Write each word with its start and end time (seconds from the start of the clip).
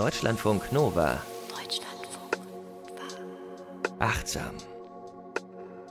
Deutschlandfunk 0.00 0.72
Nova. 0.72 1.18
Deutschlandfunk 1.50 2.38
Nova. 2.38 3.98
Achtsam. 3.98 4.52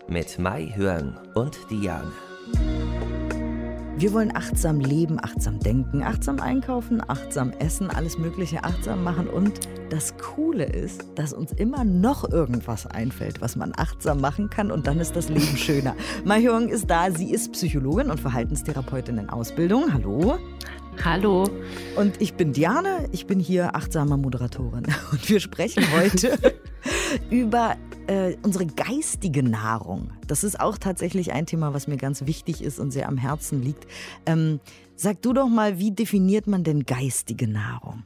Mit 0.08 0.40
Mai 0.40 0.74
Hörn 0.76 1.16
und 1.36 1.60
Diane. 1.70 2.12
Wir 3.98 4.12
wollen 4.12 4.36
achtsam 4.36 4.80
leben, 4.80 5.20
achtsam 5.22 5.60
denken, 5.60 6.02
achtsam 6.02 6.40
einkaufen, 6.40 7.04
achtsam 7.08 7.52
essen, 7.60 7.92
alles 7.92 8.18
Mögliche 8.18 8.64
achtsam 8.64 9.04
machen. 9.04 9.28
Und 9.28 9.60
das 9.92 10.18
Coole 10.18 10.64
ist, 10.64 11.06
dass 11.14 11.32
uns 11.32 11.52
immer 11.52 11.84
noch 11.84 12.32
irgendwas 12.32 12.88
einfällt, 12.88 13.42
was 13.42 13.56
man 13.56 13.74
achtsam 13.78 14.22
machen 14.22 14.50
kann. 14.50 14.72
Und 14.72 14.88
dann 14.88 15.00
ist 15.00 15.16
das 15.16 15.30
Leben 15.30 15.56
schöner. 15.56 15.96
Mai 16.26 16.42
Hyung 16.42 16.70
ist 16.70 16.90
da. 16.90 17.12
Sie 17.12 17.32
ist 17.32 17.52
Psychologin 17.52 18.10
und 18.10 18.20
Verhaltenstherapeutin 18.20 19.20
in 19.20 19.30
Ausbildung. 19.30 19.94
Hallo. 19.94 20.40
Hallo. 21.04 21.50
Und 21.96 22.22
ich 22.22 22.34
bin 22.34 22.52
Diane, 22.52 23.08
ich 23.14 23.26
bin 23.26 23.40
hier 23.40 23.76
achtsame 23.76 24.18
Moderatorin. 24.18 24.86
Und 25.12 25.30
wir 25.30 25.40
sprechen 25.40 25.84
heute 25.94 26.38
über 27.30 27.78
äh, 28.08 28.36
unsere 28.44 28.66
geistige 28.66 29.42
Nahrung. 29.42 30.12
Das 30.28 30.44
ist 30.44 30.60
auch 30.60 30.78
tatsächlich 30.78 31.32
ein 31.32 31.46
Thema, 31.46 31.74
was 31.74 31.88
mir 31.88 31.98
ganz 31.98 32.26
wichtig 32.26 32.62
ist 32.62 32.80
und 32.80 32.92
sehr 32.92 33.08
am 33.08 33.18
Herzen 33.18 33.64
liegt. 33.64 33.88
Ähm, 34.26 34.60
sag 34.96 35.22
du 35.22 35.32
doch 35.32 35.48
mal, 35.48 35.80
wie 35.80 35.92
definiert 35.92 36.48
man 36.48 36.66
denn 36.66 36.84
geistige 36.84 37.48
Nahrung? 37.48 38.04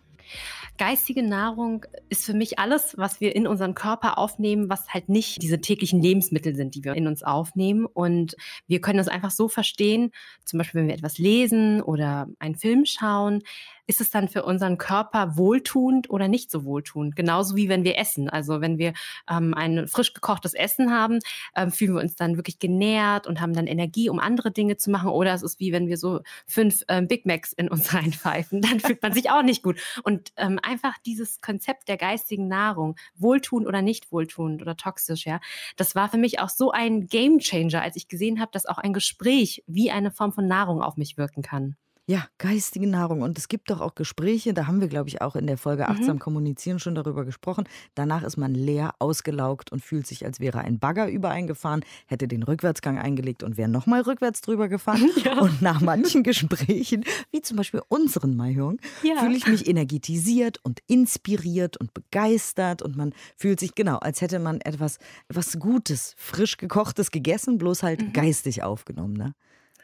Geistige 0.77 1.21
Nahrung 1.21 1.85
ist 2.09 2.25
für 2.25 2.33
mich 2.33 2.57
alles, 2.57 2.97
was 2.97 3.21
wir 3.21 3.35
in 3.35 3.45
unseren 3.45 3.75
Körper 3.75 4.17
aufnehmen, 4.17 4.69
was 4.69 4.89
halt 4.89 5.07
nicht 5.07 5.41
diese 5.41 5.61
täglichen 5.61 6.01
Lebensmittel 6.01 6.55
sind, 6.55 6.73
die 6.73 6.83
wir 6.83 6.95
in 6.95 7.07
uns 7.07 7.21
aufnehmen. 7.21 7.85
Und 7.85 8.35
wir 8.67 8.81
können 8.81 8.97
das 8.97 9.07
einfach 9.07 9.31
so 9.31 9.47
verstehen, 9.47 10.11
zum 10.45 10.57
Beispiel 10.57 10.81
wenn 10.81 10.87
wir 10.87 10.95
etwas 10.95 11.19
lesen 11.19 11.81
oder 11.81 12.27
einen 12.39 12.55
Film 12.55 12.85
schauen, 12.85 13.43
ist 13.87 14.01
es 14.01 14.09
dann 14.09 14.27
für 14.27 14.43
unseren 14.43 14.77
Körper 14.77 15.37
wohltuend 15.37 16.09
oder 16.09 16.27
nicht 16.27 16.49
so 16.49 16.63
wohltuend? 16.63 17.15
Genauso 17.15 17.55
wie 17.55 17.69
wenn 17.69 17.83
wir 17.83 17.97
essen. 17.97 18.29
Also 18.29 18.61
wenn 18.61 18.77
wir 18.77 18.93
ähm, 19.29 19.53
ein 19.53 19.87
frisch 19.87 20.13
gekochtes 20.13 20.53
Essen 20.53 20.91
haben, 20.91 21.19
ähm, 21.55 21.71
fühlen 21.71 21.95
wir 21.95 22.01
uns 22.01 22.15
dann 22.15 22.37
wirklich 22.37 22.59
genährt 22.59 23.27
und 23.27 23.41
haben 23.41 23.53
dann 23.53 23.67
Energie, 23.67 24.09
um 24.09 24.19
andere 24.19 24.51
Dinge 24.51 24.77
zu 24.77 24.91
machen. 24.91 25.09
Oder 25.09 25.33
es 25.33 25.43
ist 25.43 25.59
wie 25.59 25.71
wenn 25.71 25.87
wir 25.87 25.97
so 25.97 26.21
fünf 26.47 26.83
ähm, 26.87 27.07
Big 27.07 27.25
Macs 27.25 27.53
in 27.53 27.69
uns 27.69 27.93
reinpfeifen, 27.93 28.61
dann 28.61 28.79
fühlt 28.79 29.01
man 29.01 29.13
sich 29.13 29.29
auch 29.29 29.43
nicht 29.43 29.63
gut. 29.63 29.79
Und 30.03 30.31
ähm, 30.37 30.59
einfach 30.63 30.97
dieses 31.05 31.41
Konzept 31.41 31.87
der 31.89 31.97
geistigen 31.97 32.47
Nahrung, 32.47 32.95
wohltuend 33.15 33.67
oder 33.67 33.81
nicht 33.81 34.11
wohltuend 34.11 34.61
oder 34.61 34.77
toxisch, 34.77 35.25
ja, 35.25 35.39
das 35.77 35.95
war 35.95 36.09
für 36.09 36.17
mich 36.17 36.39
auch 36.39 36.49
so 36.49 36.71
ein 36.71 37.07
Game 37.07 37.39
Changer, 37.39 37.81
als 37.81 37.95
ich 37.95 38.07
gesehen 38.07 38.39
habe, 38.39 38.51
dass 38.51 38.65
auch 38.65 38.77
ein 38.77 38.93
Gespräch 38.93 39.63
wie 39.67 39.91
eine 39.91 40.11
Form 40.11 40.33
von 40.33 40.47
Nahrung 40.47 40.81
auf 40.81 40.97
mich 40.97 41.17
wirken 41.17 41.41
kann. 41.41 41.75
Ja, 42.05 42.25
geistige 42.37 42.85
Nahrung. 42.85 43.21
Und 43.21 43.37
es 43.37 43.47
gibt 43.47 43.69
doch 43.69 43.79
auch 43.79 43.95
Gespräche, 43.95 44.53
da 44.53 44.67
haben 44.67 44.81
wir, 44.81 44.89
glaube 44.89 45.07
ich, 45.07 45.21
auch 45.21 45.37
in 45.37 45.47
der 45.47 45.57
Folge 45.57 45.87
Achtsam 45.87 46.17
mhm. 46.17 46.19
kommunizieren 46.19 46.79
schon 46.79 46.95
darüber 46.95 47.23
gesprochen. 47.23 47.63
Danach 47.95 48.23
ist 48.23 48.35
man 48.35 48.53
leer, 48.53 48.93
ausgelaugt 48.99 49.71
und 49.71 49.81
fühlt 49.81 50.05
sich, 50.05 50.25
als 50.25 50.41
wäre 50.41 50.59
ein 50.59 50.79
Bagger 50.79 51.07
übereingefahren, 51.07 51.85
hätte 52.07 52.27
den 52.27 52.43
Rückwärtsgang 52.43 52.99
eingelegt 52.99 53.41
und 53.41 53.55
wäre 53.55 53.69
nochmal 53.69 54.01
rückwärts 54.01 54.41
drüber 54.41 54.67
gefahren. 54.67 55.09
Ja. 55.23 55.39
Und 55.39 55.61
nach 55.61 55.79
manchen 55.79 56.23
Gesprächen, 56.23 57.05
wie 57.31 57.41
zum 57.41 57.55
Beispiel 57.55 57.81
unseren 57.87 58.35
Mayung, 58.35 58.79
ja. 59.03 59.15
fühle 59.17 59.37
ich 59.37 59.47
mich 59.47 59.67
energetisiert 59.67 60.59
und 60.63 60.79
inspiriert 60.87 61.77
und 61.77 61.93
begeistert. 61.93 62.81
Und 62.81 62.97
man 62.97 63.13
fühlt 63.37 63.59
sich 63.59 63.75
genau, 63.75 63.97
als 63.97 64.19
hätte 64.21 64.39
man 64.39 64.59
etwas, 64.59 64.97
etwas 65.29 65.59
Gutes, 65.59 66.13
frisch 66.17 66.57
gekochtes 66.57 67.11
gegessen, 67.11 67.57
bloß 67.57 67.83
halt 67.83 68.01
mhm. 68.01 68.13
geistig 68.13 68.63
aufgenommen. 68.63 69.13
Ne? 69.13 69.33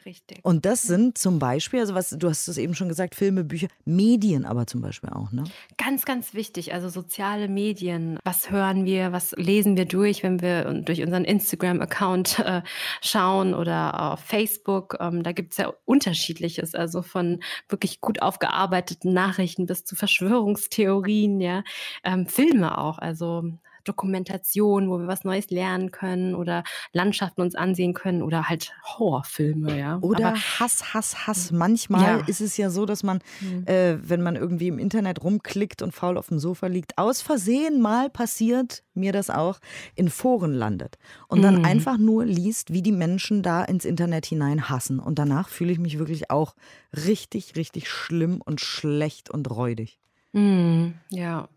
Richtig. 0.06 0.40
Und 0.42 0.64
das 0.64 0.82
sind 0.82 1.18
zum 1.18 1.38
Beispiel, 1.38 1.80
also 1.80 1.94
was, 1.94 2.10
du 2.10 2.28
hast 2.28 2.48
es 2.48 2.56
eben 2.56 2.74
schon 2.74 2.88
gesagt, 2.88 3.14
Filme, 3.14 3.44
Bücher, 3.44 3.68
Medien 3.84 4.44
aber 4.44 4.66
zum 4.66 4.80
Beispiel 4.80 5.10
auch, 5.10 5.30
ne? 5.32 5.44
Ganz, 5.76 6.04
ganz 6.04 6.32
wichtig. 6.32 6.72
Also 6.72 6.88
soziale 6.88 7.48
Medien. 7.48 8.18
Was 8.24 8.50
hören 8.50 8.84
wir, 8.84 9.12
was 9.12 9.32
lesen 9.32 9.76
wir 9.76 9.84
durch, 9.84 10.22
wenn 10.22 10.40
wir 10.40 10.64
durch 10.82 11.02
unseren 11.02 11.24
Instagram-Account 11.24 12.38
äh, 12.38 12.62
schauen 13.02 13.54
oder 13.54 14.12
auf 14.12 14.20
Facebook? 14.20 14.96
Ähm, 15.00 15.22
da 15.22 15.32
gibt 15.32 15.52
es 15.52 15.58
ja 15.58 15.72
unterschiedliches, 15.84 16.74
also 16.74 17.02
von 17.02 17.42
wirklich 17.68 18.00
gut 18.00 18.22
aufgearbeiteten 18.22 19.12
Nachrichten 19.12 19.66
bis 19.66 19.84
zu 19.84 19.96
Verschwörungstheorien, 19.96 21.40
ja. 21.40 21.62
Ähm, 22.04 22.26
Filme 22.26 22.78
auch. 22.78 22.98
Also 22.98 23.44
Dokumentation, 23.90 24.88
wo 24.88 24.98
wir 24.98 25.08
was 25.08 25.24
Neues 25.24 25.50
lernen 25.50 25.90
können 25.90 26.36
oder 26.36 26.62
Landschaften 26.92 27.40
uns 27.40 27.56
ansehen 27.56 27.92
können 27.92 28.22
oder 28.22 28.48
halt 28.48 28.72
Horrorfilme, 28.84 29.76
ja. 29.76 29.98
Oder 30.00 30.28
Aber, 30.28 30.36
Hass, 30.36 30.94
Hass, 30.94 31.26
Hass. 31.26 31.50
Manchmal 31.50 32.20
ja. 32.20 32.26
ist 32.26 32.40
es 32.40 32.56
ja 32.56 32.70
so, 32.70 32.86
dass 32.86 33.02
man, 33.02 33.18
mhm. 33.40 33.66
äh, 33.66 33.98
wenn 34.08 34.22
man 34.22 34.36
irgendwie 34.36 34.68
im 34.68 34.78
Internet 34.78 35.24
rumklickt 35.24 35.82
und 35.82 35.92
faul 35.92 36.16
auf 36.16 36.28
dem 36.28 36.38
Sofa 36.38 36.68
liegt, 36.68 36.98
aus 36.98 37.20
Versehen 37.20 37.80
mal 37.80 38.10
passiert, 38.10 38.84
mir 38.94 39.12
das 39.12 39.28
auch, 39.28 39.58
in 39.96 40.08
Foren 40.08 40.54
landet 40.54 40.96
und 41.26 41.42
dann 41.42 41.58
mhm. 41.58 41.64
einfach 41.64 41.98
nur 41.98 42.24
liest, 42.24 42.72
wie 42.72 42.82
die 42.82 42.92
Menschen 42.92 43.42
da 43.42 43.64
ins 43.64 43.84
Internet 43.84 44.26
hinein 44.26 44.68
hassen. 44.68 45.00
Und 45.00 45.18
danach 45.18 45.48
fühle 45.48 45.72
ich 45.72 45.80
mich 45.80 45.98
wirklich 45.98 46.30
auch 46.30 46.54
richtig, 46.94 47.56
richtig 47.56 47.88
schlimm 47.88 48.40
und 48.40 48.60
schlecht 48.60 49.30
und 49.30 49.50
räudig. 49.50 49.98
Mhm. 50.32 50.94
Ja, 51.08 51.48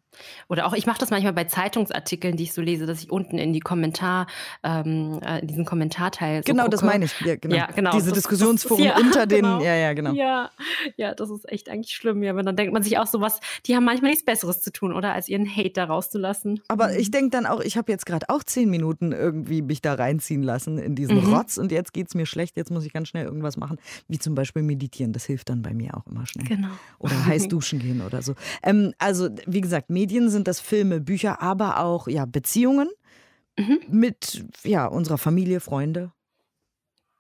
oder 0.50 0.66
auch, 0.66 0.74
ich 0.74 0.86
mache 0.86 1.00
das 1.00 1.10
manchmal 1.10 1.34
bei 1.34 1.46
Zeitungsartikeln, 1.46 2.38
die 2.38 2.44
ich 2.44 2.54
so 2.54 2.62
lese, 2.62 2.86
dass 2.86 3.02
ich 3.04 3.12
unten 3.12 3.38
in 3.38 3.54
die 3.54 3.60
Kommentar, 3.60 4.28
ähm, 4.64 5.20
äh, 5.26 5.40
in 5.40 5.48
diesen 5.48 5.66
Kommentarteil. 5.66 6.44
So 6.44 6.52
genau, 6.52 6.64
gucke. 6.64 6.72
das 6.72 6.84
meine 6.84 7.06
ich. 7.06 7.20
Ja, 7.22 7.36
genau. 7.36 7.56
Ja, 7.56 7.68
genau. 7.68 7.92
Diese 7.92 8.10
das, 8.10 8.16
Diskussionsforen 8.16 8.84
das, 8.84 8.98
ja, 8.98 8.98
unter 9.06 9.26
den. 9.26 9.44
Genau. 9.44 9.62
Ja, 9.62 9.76
ja, 9.76 9.94
genau. 9.94 10.14
Ja, 10.14 10.50
ja, 10.98 11.14
das 11.14 11.30
ist 11.30 11.52
echt 11.52 11.70
eigentlich 11.70 11.96
schlimm. 11.96 12.24
Ja, 12.24 12.32
aber 12.32 12.44
dann 12.44 12.56
denkt 12.56 12.74
man 12.74 12.84
sich 12.84 12.98
auch 12.98 13.08
so 13.08 13.22
was, 13.22 13.40
die 13.66 13.76
haben 13.76 13.86
manchmal 13.86 14.12
nichts 14.12 14.26
Besseres 14.26 14.62
zu 14.62 14.72
tun, 14.72 14.94
oder 14.94 15.14
als 15.14 15.30
ihren 15.30 15.50
Hate 15.50 15.72
da 15.74 15.86
rauszulassen. 15.86 16.62
Aber 16.68 16.90
mhm. 16.90 16.98
ich 16.98 17.12
denke 17.12 17.30
dann 17.32 17.46
auch, 17.46 17.62
ich 17.62 17.78
habe 17.78 17.92
jetzt 17.92 18.06
gerade 18.06 18.30
auch 18.30 18.44
zehn 18.44 18.70
Minuten 18.70 19.12
irgendwie 19.12 19.62
mich 19.62 19.82
da 19.82 19.94
reinziehen 19.94 20.44
lassen 20.44 20.78
in 20.78 20.96
diesen 20.96 21.24
mhm. 21.24 21.34
Rotz 21.34 21.58
und 21.58 21.72
jetzt 21.72 21.94
geht 21.94 22.08
es 22.08 22.16
mir 22.16 22.26
schlecht, 22.26 22.58
jetzt 22.58 22.72
muss 22.72 22.86
ich 22.86 22.94
ganz 22.94 23.08
schnell 23.08 23.26
irgendwas 23.26 23.58
machen, 23.58 23.78
wie 24.08 24.20
zum 24.20 24.36
Beispiel 24.36 24.64
meditieren. 24.64 25.14
Das 25.14 25.26
hilft 25.26 25.50
dann 25.50 25.62
bei 25.62 25.74
mir 25.74 25.96
auch 25.98 26.06
immer 26.08 26.26
schnell. 26.26 26.48
Genau. 26.48 26.70
Oder 27.00 27.26
heiß 27.26 27.48
duschen 27.50 27.80
gehen 27.80 28.02
oder 28.02 28.22
so. 28.22 28.36
Ähm, 28.62 28.94
also, 28.98 29.30
wie 29.46 29.62
gesagt, 29.62 29.90
Medien 30.04 30.30
sind 30.30 30.50
das 30.50 30.60
Film 30.60 30.74
Filme, 30.74 31.00
Bücher, 31.00 31.42
aber 31.42 31.80
auch 31.80 32.10
ja, 32.10 32.26
Beziehungen 32.26 32.90
mhm. 33.58 33.80
mit 33.88 34.44
ja, 34.66 34.86
unserer 34.86 35.18
Familie, 35.18 35.62
Freunde. 35.62 36.12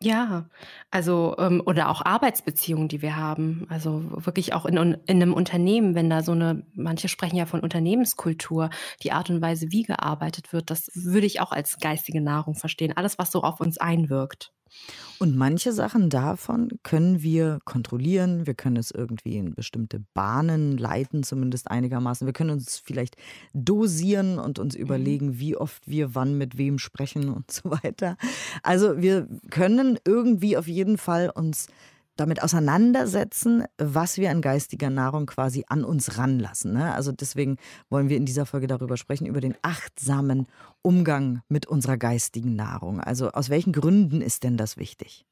Ja, 0.02 0.50
also 0.92 1.36
ähm, 1.38 1.64
oder 1.66 1.88
auch 1.88 2.04
Arbeitsbeziehungen, 2.04 2.90
die 2.90 3.02
wir 3.02 3.16
haben. 3.16 3.66
Also 3.70 4.04
wirklich 4.26 4.54
auch 4.54 4.66
in, 4.66 4.76
in 4.76 5.22
einem 5.22 5.34
Unternehmen, 5.34 5.96
wenn 5.96 6.10
da 6.10 6.24
so 6.24 6.34
eine, 6.34 6.66
manche 6.74 7.08
sprechen 7.08 7.38
ja 7.38 7.46
von 7.46 7.62
Unternehmenskultur, 7.62 8.70
die 9.02 9.14
Art 9.14 9.30
und 9.30 9.42
Weise, 9.42 9.72
wie 9.72 9.84
gearbeitet 9.84 10.52
wird, 10.52 10.70
das 10.70 10.92
würde 10.94 11.28
ich 11.28 11.40
auch 11.40 11.54
als 11.54 11.78
geistige 11.78 12.20
Nahrung 12.20 12.56
verstehen. 12.56 12.98
Alles, 12.98 13.18
was 13.18 13.32
so 13.32 13.44
auf 13.44 13.62
uns 13.62 13.78
einwirkt. 13.78 14.52
Und 15.20 15.38
manche 15.38 15.72
Sachen 15.72 16.10
davon 16.10 16.70
können 16.84 17.22
wir 17.22 17.60
kontrollieren. 17.64 18.46
Wir 18.46 18.56
können 18.56 18.76
es 18.76 18.92
irgendwie 18.92 19.38
in 19.38 19.54
bestimmte 19.54 20.00
Bahnen 20.14 20.78
leiten, 20.78 21.24
zumindest 21.24 21.72
einigermaßen. 21.72 22.28
Wir 22.28 22.34
können 22.34 22.50
uns 22.50 22.78
vielleicht 22.78 23.16
dosieren 23.54 24.40
und 24.40 24.60
uns 24.60 24.76
mhm. 24.76 24.82
überlegen, 24.82 25.40
wie 25.40 25.56
oft 25.56 25.88
wir 25.88 26.16
wann 26.16 26.38
mit 26.38 26.58
wem 26.58 26.78
sprechen 26.78 27.30
und 27.30 27.50
so 27.52 27.72
weiter. 27.72 28.18
Also 28.64 29.02
wir 29.02 29.28
können 29.50 29.98
irgendwie 30.06 30.58
auf 30.58 30.68
jeden 30.68 30.98
Fall 30.98 31.30
uns 31.30 31.68
damit 32.16 32.44
auseinandersetzen, 32.44 33.64
was 33.78 34.18
wir 34.18 34.30
an 34.30 34.42
geistiger 34.42 34.90
Nahrung 34.90 35.26
quasi 35.26 35.64
an 35.68 35.84
uns 35.84 36.18
ranlassen. 36.18 36.74
Ne? 36.74 36.94
Also 36.94 37.12
deswegen 37.12 37.58
wollen 37.90 38.10
wir 38.10 38.18
in 38.18 38.26
dieser 38.26 38.46
Folge 38.46 38.68
darüber 38.68 38.98
sprechen, 38.98 39.26
über 39.26 39.42
den 39.42 39.56
achtsamen 39.62 40.48
Umgang 40.82 41.42
mit 41.50 41.66
unserer 41.66 41.98
geistigen 41.98 42.56
Nahrung. 42.56 43.00
Also 43.00 43.32
aus 43.32 43.50
welchen 43.50 43.74
Gründen 43.74 44.22
ist 44.22 44.44
denn 44.44 44.58
das 44.58 44.78
wichtig? 44.78 45.26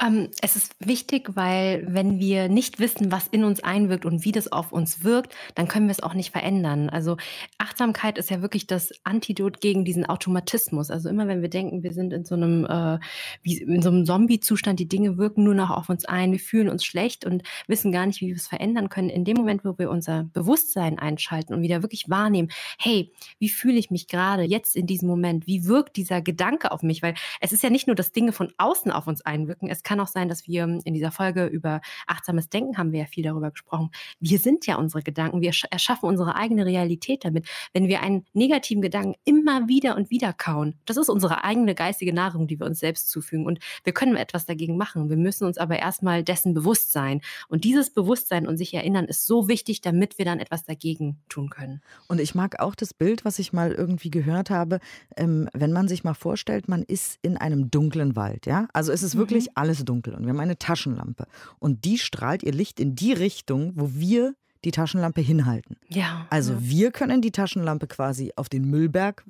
Ähm, 0.00 0.28
es 0.40 0.56
ist 0.56 0.74
wichtig, 0.80 1.30
weil 1.34 1.84
wenn 1.88 2.18
wir 2.18 2.48
nicht 2.48 2.80
wissen, 2.80 3.12
was 3.12 3.28
in 3.28 3.44
uns 3.44 3.62
einwirkt 3.62 4.04
und 4.04 4.24
wie 4.24 4.32
das 4.32 4.50
auf 4.50 4.72
uns 4.72 5.04
wirkt, 5.04 5.34
dann 5.54 5.68
können 5.68 5.86
wir 5.86 5.92
es 5.92 6.02
auch 6.02 6.14
nicht 6.14 6.32
verändern. 6.32 6.88
Also 6.88 7.18
Achtsamkeit 7.58 8.18
ist 8.18 8.30
ja 8.30 8.42
wirklich 8.42 8.66
das 8.66 8.90
Antidot 9.04 9.60
gegen 9.60 9.84
diesen 9.84 10.06
Automatismus. 10.06 10.90
Also 10.90 11.08
immer 11.08 11.28
wenn 11.28 11.42
wir 11.42 11.50
denken, 11.50 11.82
wir 11.82 11.92
sind 11.92 12.12
in 12.12 12.24
so 12.24 12.34
einem, 12.34 12.64
äh, 12.64 12.98
wie, 13.42 13.58
in 13.58 13.82
so 13.82 13.90
einem 13.90 14.04
Zombie-Zustand, 14.04 14.80
die 14.80 14.88
Dinge 14.88 15.18
wirken 15.18 15.44
nur 15.44 15.54
noch 15.54 15.70
auf 15.70 15.88
uns 15.88 16.04
ein, 16.04 16.32
wir 16.32 16.40
fühlen 16.40 16.68
uns 16.68 16.84
schlecht 16.84 17.24
und 17.24 17.42
wissen 17.66 17.92
gar 17.92 18.06
nicht, 18.06 18.20
wie 18.20 18.28
wir 18.28 18.36
es 18.36 18.48
verändern 18.48 18.88
können. 18.88 19.10
In 19.10 19.24
dem 19.24 19.36
Moment, 19.36 19.64
wo 19.64 19.78
wir 19.78 19.90
unser 19.90 20.24
Bewusstsein 20.32 20.98
einschalten 20.98 21.54
und 21.54 21.62
wieder 21.62 21.82
wirklich 21.82 22.08
wahrnehmen, 22.08 22.48
hey, 22.78 23.12
wie 23.38 23.50
fühle 23.50 23.78
ich 23.78 23.90
mich 23.90 24.08
gerade 24.08 24.42
jetzt 24.42 24.74
in 24.74 24.86
diesem 24.86 25.08
Moment? 25.08 25.46
Wie 25.46 25.66
wirkt 25.66 25.96
dieser 25.96 26.22
Gedanke 26.22 26.72
auf 26.72 26.82
mich? 26.82 27.02
Weil 27.02 27.14
es 27.40 27.52
ist 27.52 27.62
ja 27.62 27.70
nicht 27.70 27.86
nur, 27.86 27.96
dass 27.96 28.12
Dinge 28.12 28.32
von 28.32 28.52
außen 28.56 28.90
auf 28.90 29.06
uns 29.06 29.20
ein 29.20 29.31
einwirken. 29.32 29.68
Es 29.68 29.82
kann 29.82 30.00
auch 30.00 30.06
sein, 30.06 30.28
dass 30.28 30.46
wir 30.46 30.64
in 30.84 30.94
dieser 30.94 31.10
Folge 31.10 31.46
über 31.46 31.80
achtsames 32.06 32.48
Denken 32.48 32.76
haben 32.76 32.92
wir 32.92 33.00
ja 33.00 33.06
viel 33.06 33.24
darüber 33.24 33.50
gesprochen. 33.50 33.90
Wir 34.20 34.38
sind 34.38 34.66
ja 34.66 34.76
unsere 34.76 35.02
Gedanken. 35.02 35.40
Wir 35.40 35.52
erschaffen 35.70 36.08
unsere 36.08 36.36
eigene 36.36 36.66
Realität 36.66 37.24
damit. 37.24 37.48
Wenn 37.72 37.88
wir 37.88 38.02
einen 38.02 38.26
negativen 38.32 38.82
Gedanken 38.82 39.14
immer 39.24 39.68
wieder 39.68 39.96
und 39.96 40.10
wieder 40.10 40.32
kauen, 40.32 40.74
das 40.84 40.96
ist 40.96 41.08
unsere 41.08 41.44
eigene 41.44 41.74
geistige 41.74 42.12
Nahrung, 42.12 42.46
die 42.46 42.60
wir 42.60 42.66
uns 42.66 42.78
selbst 42.80 43.10
zufügen. 43.10 43.46
Und 43.46 43.58
wir 43.84 43.92
können 43.92 44.16
etwas 44.16 44.44
dagegen 44.44 44.76
machen. 44.76 45.08
Wir 45.08 45.16
müssen 45.16 45.46
uns 45.46 45.58
aber 45.58 45.78
erstmal 45.78 46.22
dessen 46.22 46.54
bewusst 46.54 46.92
sein. 46.92 47.20
Und 47.48 47.64
dieses 47.64 47.90
Bewusstsein 47.90 48.46
und 48.46 48.56
sich 48.56 48.74
erinnern 48.74 49.06
ist 49.06 49.26
so 49.26 49.48
wichtig, 49.48 49.80
damit 49.80 50.18
wir 50.18 50.24
dann 50.24 50.38
etwas 50.38 50.64
dagegen 50.64 51.18
tun 51.28 51.48
können. 51.48 51.80
Und 52.08 52.20
ich 52.20 52.34
mag 52.34 52.60
auch 52.60 52.74
das 52.74 52.92
Bild, 52.92 53.24
was 53.24 53.38
ich 53.38 53.52
mal 53.52 53.72
irgendwie 53.72 54.10
gehört 54.10 54.50
habe, 54.50 54.80
ähm, 55.16 55.48
wenn 55.54 55.72
man 55.72 55.88
sich 55.88 56.04
mal 56.04 56.14
vorstellt, 56.14 56.68
man 56.68 56.82
ist 56.82 57.18
in 57.22 57.36
einem 57.36 57.70
dunklen 57.70 58.16
Wald, 58.16 58.46
ja? 58.46 58.68
Also 58.72 58.92
es 58.92 59.02
ist 59.02 59.16
mhm. 59.22 59.30
wirklich 59.30 59.48
alles 59.56 59.84
dunkel 59.84 60.14
und 60.14 60.22
wir 60.22 60.30
haben 60.30 60.40
eine 60.40 60.58
Taschenlampe 60.58 61.26
und 61.58 61.84
die 61.84 61.98
strahlt 61.98 62.42
ihr 62.42 62.52
Licht 62.52 62.80
in 62.80 62.94
die 62.94 63.12
Richtung, 63.12 63.72
wo 63.74 63.90
wir 63.94 64.34
die 64.64 64.70
Taschenlampe 64.70 65.20
hinhalten. 65.20 65.76
Ja. 65.88 66.26
Also 66.30 66.52
ja. 66.52 66.58
wir 66.60 66.90
können 66.92 67.20
die 67.20 67.32
Taschenlampe 67.32 67.86
quasi 67.86 68.32
auf 68.36 68.48
den 68.48 68.68
Müllberg 68.70 69.24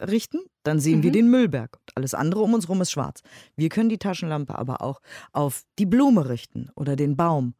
richten, 0.00 0.38
dann 0.62 0.80
sehen 0.80 0.98
mhm. 0.98 1.02
wir 1.04 1.12
den 1.12 1.30
Müllberg. 1.30 1.78
Alles 1.94 2.14
andere 2.14 2.40
um 2.40 2.54
uns 2.54 2.64
herum 2.64 2.80
ist 2.80 2.90
schwarz. 2.90 3.22
Wir 3.56 3.68
können 3.68 3.88
die 3.88 3.98
Taschenlampe 3.98 4.58
aber 4.58 4.82
auch 4.82 5.00
auf 5.32 5.62
die 5.78 5.86
Blume 5.86 6.28
richten 6.28 6.70
oder 6.74 6.96
den 6.96 7.16
Baum 7.16 7.54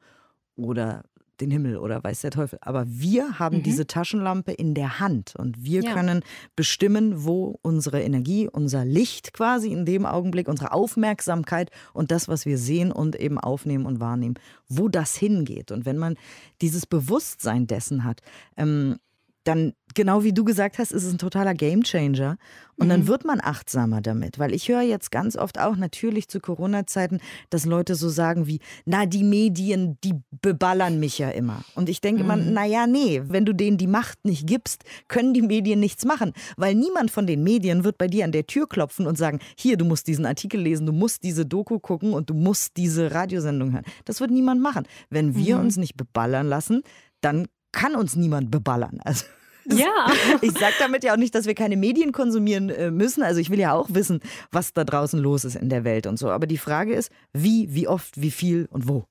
oder 0.56 1.04
den 1.40 1.50
Himmel 1.50 1.76
oder 1.76 2.02
weiß 2.02 2.20
der 2.20 2.30
Teufel. 2.30 2.58
Aber 2.62 2.84
wir 2.86 3.38
haben 3.38 3.58
mhm. 3.58 3.62
diese 3.62 3.86
Taschenlampe 3.86 4.52
in 4.52 4.74
der 4.74 5.00
Hand 5.00 5.34
und 5.36 5.64
wir 5.64 5.82
ja. 5.82 5.92
können 5.92 6.22
bestimmen, 6.56 7.24
wo 7.24 7.58
unsere 7.62 8.02
Energie, 8.02 8.48
unser 8.48 8.84
Licht 8.84 9.32
quasi 9.32 9.72
in 9.72 9.84
dem 9.84 10.06
Augenblick, 10.06 10.48
unsere 10.48 10.72
Aufmerksamkeit 10.72 11.70
und 11.92 12.10
das, 12.10 12.28
was 12.28 12.46
wir 12.46 12.58
sehen 12.58 12.92
und 12.92 13.16
eben 13.16 13.38
aufnehmen 13.38 13.86
und 13.86 14.00
wahrnehmen, 14.00 14.34
wo 14.68 14.88
das 14.88 15.16
hingeht. 15.16 15.70
Und 15.70 15.84
wenn 15.86 15.98
man 15.98 16.16
dieses 16.60 16.86
Bewusstsein 16.86 17.66
dessen 17.66 18.04
hat, 18.04 18.20
ähm, 18.56 18.96
dann, 19.44 19.74
genau 19.94 20.24
wie 20.24 20.32
du 20.32 20.44
gesagt 20.44 20.78
hast, 20.78 20.92
ist 20.92 21.04
es 21.04 21.12
ein 21.12 21.18
totaler 21.18 21.54
Gamechanger. 21.54 22.36
Und 22.76 22.86
mhm. 22.86 22.90
dann 22.90 23.06
wird 23.06 23.24
man 23.24 23.40
achtsamer 23.40 24.00
damit. 24.00 24.38
Weil 24.38 24.52
ich 24.52 24.68
höre 24.68 24.82
jetzt 24.82 25.10
ganz 25.10 25.36
oft 25.36 25.60
auch 25.60 25.76
natürlich 25.76 26.28
zu 26.28 26.40
Corona-Zeiten, 26.40 27.20
dass 27.50 27.66
Leute 27.66 27.94
so 27.94 28.08
sagen 28.08 28.46
wie, 28.46 28.60
na, 28.84 29.06
die 29.06 29.22
Medien, 29.22 29.96
die 30.02 30.14
beballern 30.42 30.98
mich 30.98 31.18
ja 31.18 31.30
immer. 31.30 31.62
Und 31.74 31.88
ich 31.88 32.00
denke 32.00 32.24
mhm. 32.24 32.30
immer, 32.30 32.36
naja, 32.36 32.86
nee, 32.86 33.22
wenn 33.26 33.44
du 33.44 33.52
denen 33.52 33.78
die 33.78 33.86
Macht 33.86 34.24
nicht 34.24 34.46
gibst, 34.46 34.84
können 35.08 35.34
die 35.34 35.42
Medien 35.42 35.78
nichts 35.80 36.04
machen. 36.04 36.32
Weil 36.56 36.74
niemand 36.74 37.10
von 37.10 37.26
den 37.26 37.42
Medien 37.44 37.84
wird 37.84 37.98
bei 37.98 38.08
dir 38.08 38.24
an 38.24 38.32
der 38.32 38.46
Tür 38.46 38.68
klopfen 38.68 39.06
und 39.06 39.16
sagen, 39.16 39.38
hier, 39.56 39.76
du 39.76 39.84
musst 39.84 40.08
diesen 40.08 40.26
Artikel 40.26 40.60
lesen, 40.60 40.86
du 40.86 40.92
musst 40.92 41.22
diese 41.22 41.46
Doku 41.46 41.78
gucken 41.78 42.12
und 42.12 42.30
du 42.30 42.34
musst 42.34 42.76
diese 42.76 43.12
Radiosendung 43.12 43.72
hören. 43.72 43.84
Das 44.04 44.20
wird 44.20 44.30
niemand 44.30 44.60
machen. 44.60 44.86
Wenn 45.10 45.36
wir 45.36 45.56
mhm. 45.56 45.64
uns 45.64 45.76
nicht 45.76 45.96
beballern 45.96 46.48
lassen, 46.48 46.82
dann 47.20 47.46
kann 47.72 47.94
uns 47.94 48.16
niemand 48.16 48.50
beballern. 48.50 49.00
Also 49.04 49.24
ja. 49.66 50.12
Ich 50.42 50.52
sage 50.52 50.74
damit 50.78 51.04
ja 51.04 51.12
auch 51.12 51.18
nicht, 51.18 51.34
dass 51.34 51.46
wir 51.46 51.54
keine 51.54 51.76
Medien 51.76 52.12
konsumieren 52.12 52.70
äh, 52.70 52.90
müssen. 52.90 53.22
Also 53.22 53.40
ich 53.40 53.50
will 53.50 53.58
ja 53.58 53.72
auch 53.72 53.88
wissen, 53.90 54.20
was 54.50 54.72
da 54.72 54.84
draußen 54.84 55.18
los 55.18 55.44
ist 55.44 55.56
in 55.56 55.68
der 55.68 55.84
Welt 55.84 56.06
und 56.06 56.18
so. 56.18 56.30
Aber 56.30 56.46
die 56.46 56.58
Frage 56.58 56.94
ist, 56.94 57.10
wie, 57.32 57.74
wie 57.74 57.88
oft, 57.88 58.20
wie 58.20 58.30
viel 58.30 58.68
und 58.70 58.88
wo. 58.88 59.04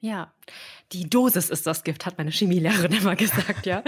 Ja, 0.00 0.34
die 0.92 1.08
Dosis 1.08 1.48
ist 1.48 1.66
das 1.66 1.82
Gift, 1.82 2.04
hat 2.04 2.18
meine 2.18 2.30
Chemielehrerin 2.30 2.92
immer 3.00 3.16
gesagt, 3.16 3.64
ja. 3.64 3.82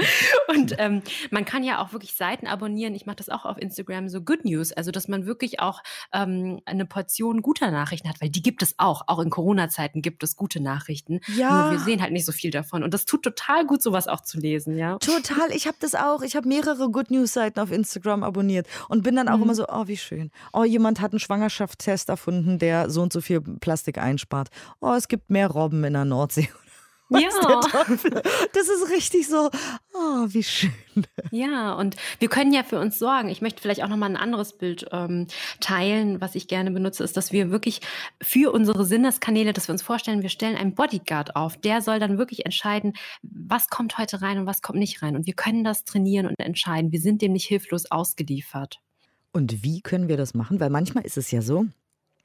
Und 0.49 0.75
ähm, 0.79 1.03
man 1.31 1.45
kann 1.45 1.65
ja 1.65 1.83
auch 1.83 1.93
wirklich 1.93 2.15
Seiten 2.15 2.47
abonnieren. 2.47 2.95
Ich 2.95 3.07
mache 3.07 3.17
das 3.17 3.29
auch 3.29 3.45
auf 3.45 3.59
Instagram, 3.59 4.09
so 4.09 4.21
Good 4.21 4.45
News, 4.45 4.73
also 4.73 4.91
dass 4.91 5.09
man 5.09 5.27
wirklich 5.27 5.61
auch 5.61 5.83
ähm, 6.13 6.61
eine 6.65 6.87
Portion 6.87 7.43
guter 7.43 7.71
Nachrichten 7.71 8.09
hat, 8.09 8.21
weil 8.21 8.31
die 8.31 8.43
gibt 8.43 8.63
es 8.63 8.75
auch. 8.79 9.03
Auch 9.07 9.19
in 9.19 9.31
Corona-Zeiten 9.31 10.03
gibt 10.03 10.23
es 10.23 10.37
gute 10.37 10.61
Nachrichten. 10.61 11.21
Ja. 11.37 11.63
Nur 11.63 11.73
wir 11.73 11.79
sehen 11.81 12.03
halt 12.03 12.13
nicht 12.13 12.25
so 12.27 12.33
viel 12.33 12.51
davon. 12.51 12.83
Und 12.83 12.95
das 12.95 13.05
tut 13.05 13.23
total 13.23 13.67
gut, 13.67 13.83
sowas 13.83 14.09
auch 14.09 14.21
zu 14.21 14.39
lesen, 14.39 14.77
ja. 14.77 14.99
Total. 14.99 15.51
Ich 15.53 15.67
habe 15.67 15.77
das 15.81 15.95
auch. 15.95 16.23
Ich 16.23 16.37
habe 16.37 16.49
mehrere 16.49 16.91
Good 16.91 17.11
News-Seiten 17.11 17.61
auf 17.61 17.71
Instagram 17.71 18.23
abonniert 18.23 18.67
und 18.89 19.03
bin 19.03 19.17
dann 19.17 19.29
auch 19.29 19.37
mhm. 19.39 19.45
immer 19.45 19.55
so, 19.55 19.67
oh, 19.69 19.87
wie 19.87 19.97
schön. 19.97 20.31
Oh, 20.53 20.65
jemand 20.65 21.01
hat 21.01 21.13
einen 21.13 21.21
Schwangerschaftstest 21.21 22.09
erfunden, 22.09 22.59
der 22.59 22.91
so 22.91 23.03
und 23.03 23.13
so 23.13 23.21
viel 23.21 23.41
Plastik 23.41 23.99
einspart. 23.99 24.49
Oh, 24.81 24.93
es 24.93 25.09
gibt 25.09 25.31
mehr 25.31 25.49
Robben 25.49 25.85
in 25.85 25.93
der 25.93 26.05
Nordsee 26.05 26.49
ja. 27.11 27.61
Das 28.53 28.69
ist 28.69 28.91
richtig 28.91 29.29
so, 29.29 29.51
oh, 29.95 30.27
wie 30.29 30.43
schön. 30.43 30.73
Ja, 31.31 31.75
und 31.75 31.97
wir 32.19 32.29
können 32.29 32.53
ja 32.53 32.63
für 32.63 32.81
uns 32.81 32.99
sorgen. 32.99 33.29
Ich 33.29 33.43
möchte 33.43 33.61
vielleicht 33.61 33.83
auch 33.83 33.89
nochmal 33.89 34.11
ein 34.11 34.17
anderes 34.17 34.57
Bild 34.57 34.87
ähm, 34.93 35.27
teilen, 35.61 36.21
was 36.21 36.35
ich 36.35 36.49
gerne 36.49 36.71
benutze, 36.71 37.05
ist, 37.05 37.17
dass 37.17 37.33
wir 37.33 37.51
wirklich 37.51 37.81
für 38.23 38.53
unsere 38.53 38.85
Sinneskanäle, 38.85 39.53
dass 39.53 39.69
wir 39.69 39.73
uns 39.73 39.83
vorstellen, 39.83 40.23
wir 40.23 40.31
stellen 40.31 40.57
einen 40.57 40.75
Bodyguard 40.75 41.37
auf. 41.37 41.57
Der 41.59 41.83
soll 41.83 41.99
dann 41.99 42.19
wirklich 42.19 42.45
entscheiden, 42.47 42.95
was 43.23 43.69
kommt 43.69 43.99
heute 43.99 44.23
rein 44.23 44.39
und 44.39 44.47
was 44.47 44.63
kommt 44.63 44.79
nicht 44.79 45.03
rein. 45.03 45.17
Und 45.17 45.27
wir 45.27 45.35
können 45.35 45.65
das 45.65 45.85
trainieren 45.85 46.27
und 46.27 46.39
entscheiden. 46.39 46.93
Wir 46.93 47.01
sind 47.01 47.23
dem 47.23 47.33
nicht 47.33 47.47
hilflos 47.47 47.91
ausgeliefert. 47.91 48.81
Und 49.33 49.63
wie 49.63 49.83
können 49.83 50.09
wir 50.09 50.17
das 50.17 50.35
machen? 50.35 50.61
Weil 50.61 50.71
manchmal 50.71 51.05
ist 51.05 51.19
es 51.19 51.31
ja 51.31 51.43
so, 51.43 51.67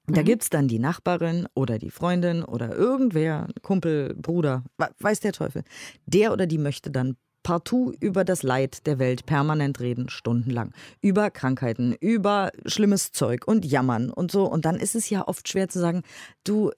da 0.08 0.22
mhm. 0.22 0.26
gibt 0.26 0.44
es 0.44 0.50
dann 0.50 0.68
die 0.68 0.80
Nachbarin 0.80 1.48
oder 1.54 1.78
die 1.78 1.92
Freundin 1.92 2.44
oder 2.44 2.76
irgendwer, 2.76 3.48
Kumpel, 3.62 4.16
Bruder, 4.16 4.64
weiß 5.00 5.20
der 5.20 5.34
Teufel. 5.34 5.64
Der 6.06 6.34
oder 6.34 6.48
die 6.48 6.58
möchte 6.58 6.92
dann 6.92 7.18
partout 7.44 7.94
über 8.00 8.24
das 8.24 8.44
Leid 8.44 8.86
der 8.86 9.00
Welt 9.00 9.26
permanent 9.26 9.80
reden, 9.80 10.10
stundenlang. 10.10 10.74
Über 11.02 11.32
Krankheiten, 11.32 11.94
über 11.94 12.52
schlimmes 12.66 13.12
Zeug 13.12 13.48
und 13.48 13.66
Jammern 13.66 14.10
und 14.10 14.32
so. 14.32 14.46
Und 14.46 14.66
dann 14.66 14.76
ist 14.76 14.96
es 14.96 15.10
ja 15.10 15.28
oft 15.28 15.48
schwer 15.48 15.70
zu 15.70 15.80
sagen, 15.80 16.04
du, 16.44 16.72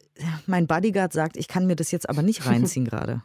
mein 0.45 0.67
Bodyguard 0.67 1.13
sagt, 1.13 1.37
ich 1.37 1.47
kann 1.47 1.67
mir 1.67 1.75
das 1.75 1.91
jetzt 1.91 2.09
aber 2.09 2.21
nicht 2.21 2.45
reinziehen 2.45 2.85
gerade. 2.85 3.23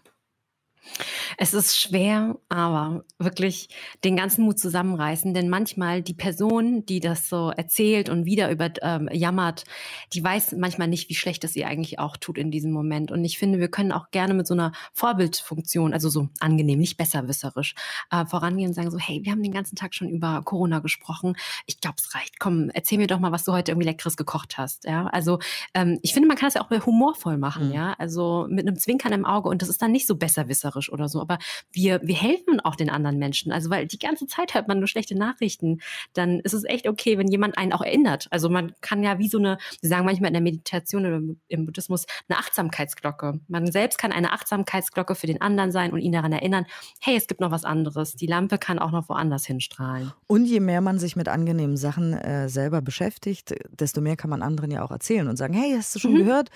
Es 1.37 1.55
ist 1.55 1.79
schwer, 1.79 2.37
aber 2.49 3.05
wirklich 3.19 3.69
den 4.05 4.17
ganzen 4.17 4.45
Mut 4.45 4.59
zusammenreißen, 4.59 5.35
denn 5.35 5.49
manchmal 5.49 6.03
die 6.03 6.15
Person, 6.15 6.87
die 6.87 7.01
das 7.01 7.29
so 7.29 7.51
erzählt 7.51 8.09
und 8.09 8.25
wieder 8.25 8.51
über 8.51 8.71
ähm, 8.83 9.09
jammert, 9.13 9.65
die 10.13 10.23
weiß 10.23 10.53
manchmal 10.53 10.89
nicht, 10.89 11.09
wie 11.09 11.15
schlecht 11.15 11.45
es 11.45 11.57
ihr 11.57 11.67
eigentlich 11.69 11.99
auch 11.99 12.17
tut 12.17 12.39
in 12.39 12.51
diesem 12.51 12.73
Moment. 12.73 13.11
Und 13.11 13.25
ich 13.25 13.39
finde, 13.39 13.59
wir 13.59 13.69
können 13.69 13.93
auch 13.93 14.11
gerne 14.11 14.35
mit 14.35 14.47
so 14.47 14.55
einer 14.55 14.73
Vorbildfunktion, 14.95 15.93
also 15.93 16.09
so 16.09 16.29
angenehm, 16.41 16.79
nicht 16.79 16.97
besserwisserisch, 16.97 17.75
äh, 18.11 18.25
vorangehen 18.25 18.69
und 18.69 18.75
sagen 18.75 18.91
so, 18.91 18.99
hey, 18.99 19.21
wir 19.25 19.33
haben 19.33 19.43
den 19.43 19.53
ganzen 19.53 19.77
Tag 19.77 19.95
schon 19.95 20.09
über 20.09 20.43
Corona 20.45 20.79
gesprochen. 20.79 21.37
Ich 21.67 21.81
glaube, 21.81 21.97
es 21.99 22.15
reicht. 22.15 22.39
Komm, 22.39 22.71
erzähl 22.71 22.99
mir 22.99 23.07
doch 23.07 23.21
mal, 23.21 23.33
was 23.33 23.45
du 23.45 23.53
heute 23.53 23.73
irgendwie 23.73 23.89
Leckeres 23.89 24.17
gekocht 24.17 24.59
hast. 24.59 24.85
Ja, 24.85 25.07
also 25.07 25.39
ähm, 25.75 25.99
ich 26.03 26.13
finde, 26.15 26.29
man 26.29 26.37
kann 26.37 26.49
es 26.49 26.55
ja 26.55 26.63
auch 26.63 26.71
humorvoll 26.71 27.39
machen. 27.39 27.69
Mhm. 27.69 27.75
Ja, 27.75 27.95
also 27.99 28.47
mit 28.49 28.67
einem 28.67 28.79
Zwinkern 28.79 29.13
im 29.13 29.25
Auge 29.25 29.49
und 29.49 29.63
das 29.63 29.69
ist 29.69 29.83
dann 29.83 29.93
nicht 29.93 30.07
so 30.07 30.17
besserwisserisch 30.17 30.93
oder 30.93 31.09
so 31.09 31.18
aber 31.21 31.39
wir, 31.73 32.01
wir 32.03 32.17
helfen 32.17 32.61
auch 32.61 32.77
den 32.77 32.91
anderen 32.91 33.19
Menschen. 33.19 33.53
Also, 33.53 33.71
weil 33.71 33.87
die 33.87 33.99
ganze 33.99 34.27
Zeit 34.27 34.55
hört 34.55 34.69
man 34.69 34.79
nur 34.79 34.89
schlechte 34.89 35.17
Nachrichten. 35.17 35.81
Dann 36.13 36.41
ist 36.41 36.53
es 36.53 36.65
echt 36.65 36.89
okay, 36.89 37.19
wenn 37.19 37.29
jemand 37.29 37.59
einen 37.59 37.73
auch 37.73 37.83
erinnert. 37.83 38.29
Also, 38.31 38.49
man 38.49 38.73
kann 38.81 39.03
ja 39.03 39.19
wie 39.19 39.29
so 39.29 39.39
eine, 39.39 39.59
wir 39.81 39.89
sagen 39.89 40.05
manchmal 40.05 40.29
in 40.29 40.35
der 40.35 40.43
Meditation 40.43 41.07
oder 41.07 41.21
im 41.49 41.67
Buddhismus, 41.67 42.07
eine 42.29 42.39
Achtsamkeitsglocke. 42.39 43.41
Man 43.49 43.71
selbst 43.71 43.99
kann 43.99 44.13
eine 44.13 44.33
Achtsamkeitsglocke 44.33 45.15
für 45.15 45.27
den 45.27 45.41
anderen 45.41 45.73
sein 45.73 45.93
und 45.93 46.01
ihn 46.01 46.13
daran 46.13 46.33
erinnern, 46.33 46.67
hey, 47.01 47.17
es 47.17 47.27
gibt 47.27 47.41
noch 47.41 47.51
was 47.51 47.65
anderes. 47.65 48.15
Die 48.15 48.27
Lampe 48.27 48.59
kann 48.59 48.79
auch 48.79 48.91
noch 48.91 49.09
woanders 49.09 49.47
hinstrahlen. 49.47 50.13
Und 50.27 50.47
je 50.47 50.61
mehr 50.61 50.81
man 50.81 50.99
sich 50.99 51.17
mit 51.17 51.29
angenehmen 51.29 51.77
Sachen 51.77 52.13
äh, 52.13 52.49
selber 52.49 52.83
beschäftigt, 52.83 53.55
desto 53.71 54.01
mehr 54.01 54.17
kann 54.17 54.31
man 54.31 54.43
anderen 54.43 54.71
ja 54.71 54.83
auch 54.83 54.91
erzählen 54.91 55.29
und 55.29 55.37
sagen, 55.37 55.55
hey, 55.55 55.75
hast 55.77 55.95
du 55.95 55.99
schon 55.99 56.13
mhm. 56.13 56.19
gehört? 56.19 56.51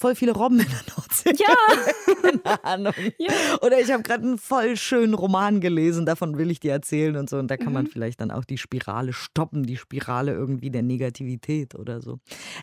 Voll 0.00 0.14
viele 0.14 0.32
Robben 0.32 0.60
in 0.60 0.66
der 0.66 0.94
Nordsee. 0.96 1.32
Ja. 1.36 2.14
Keine 2.22 2.64
Ahnung. 2.64 2.94
Ja. 3.18 3.32
Oder 3.60 3.80
ich 3.80 3.92
habe 3.92 4.02
gerade 4.02 4.24
einen 4.24 4.38
voll 4.38 4.76
schönen 4.76 5.12
Roman 5.12 5.60
gelesen, 5.60 6.06
davon 6.06 6.38
will 6.38 6.50
ich 6.50 6.58
dir 6.58 6.72
erzählen 6.72 7.16
und 7.16 7.28
so. 7.28 7.36
Und 7.36 7.48
da 7.48 7.58
kann 7.58 7.68
mhm. 7.68 7.74
man 7.74 7.86
vielleicht 7.86 8.20
dann 8.20 8.30
auch 8.30 8.46
die 8.46 8.56
Spirale 8.56 9.12
stoppen, 9.12 9.64
die 9.64 9.76
Spirale 9.76 10.32
irgendwie 10.32 10.70
der 10.70 10.82
Negativität 10.82 11.74
oder 11.74 12.00
so. 12.00 12.18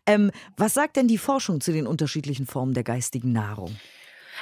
Ähm, 0.07 0.31
was 0.57 0.73
sagt 0.73 0.97
denn 0.97 1.07
die 1.07 1.19
Forschung 1.19 1.61
zu 1.61 1.71
den 1.71 1.85
unterschiedlichen 1.85 2.47
Formen 2.47 2.73
der 2.73 2.83
geistigen 2.83 3.31
Nahrung? 3.31 3.75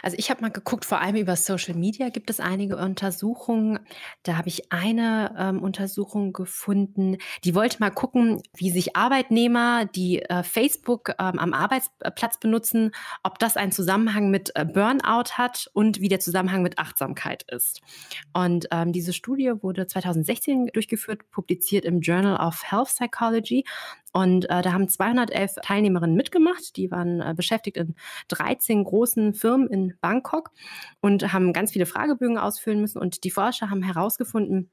Also 0.02 0.18
ich 0.18 0.30
habe 0.30 0.42
mal 0.42 0.52
geguckt, 0.52 0.86
vor 0.86 1.02
allem 1.02 1.16
über 1.16 1.36
Social 1.36 1.76
Media 1.76 2.10
gibt 2.10 2.30
es 2.30 2.40
einige 2.40 2.78
Untersuchungen. 2.78 3.80
Da 4.24 4.38
habe 4.38 4.50
ich 4.50 4.72
eine 4.72 5.34
ähm, 5.38 5.62
Untersuchung 5.62 6.34
gefunden, 6.34 7.18
die 7.44 7.56
wollte 7.56 7.78
mal 7.80 7.92
gucken, 7.92 8.42
wie 8.56 8.72
sich 8.72 8.96
Arbeitnehmer, 8.96 9.86
die 9.86 10.22
äh, 10.22 10.44
Facebook 10.44 11.10
ähm, 11.20 11.40
am 11.40 11.54
Arbeitsplatz 11.54 12.40
benutzen, 12.40 12.92
ob 13.24 13.40
das 13.40 13.58
einen 13.58 13.72
Zusammenhang 13.72 14.30
mit 14.30 14.52
äh, 14.56 14.66
Burnout 14.66 15.32
hat 15.34 15.70
und 15.74 16.02
wie 16.02 16.10
der 16.10 16.20
Zusammenhang 16.20 16.62
mit 16.62 16.80
Achtsamkeit 16.80 17.44
ist. 17.52 17.82
Und 18.34 18.68
ähm, 18.72 18.92
diese 18.92 19.14
Studie 19.14 19.52
wurde 19.62 19.88
2016 19.88 20.68
durchgeführt, 20.74 21.30
publiziert 21.32 21.86
im 21.86 22.02
Journal 22.02 22.38
of 22.38 22.64
Health 22.64 22.88
Psychology. 22.88 23.66
Und 24.16 24.50
äh, 24.50 24.62
da 24.62 24.72
haben 24.72 24.88
211 24.88 25.56
Teilnehmerinnen 25.62 26.16
mitgemacht. 26.16 26.78
Die 26.78 26.90
waren 26.90 27.20
äh, 27.20 27.34
beschäftigt 27.36 27.76
in 27.76 27.96
13 28.30 28.86
großen 28.86 29.34
Firmen 29.34 29.68
in 29.68 29.94
Bangkok 30.00 30.52
und 31.02 31.34
haben 31.34 31.52
ganz 31.52 31.74
viele 31.74 31.86
Fragebögen 31.86 32.38
ausfüllen 32.38 32.80
müssen. 32.80 33.00
Und 33.00 33.26
die 33.26 33.30
Forscher 33.30 33.70
haben 33.70 33.84
herausgefunden, 33.84 34.72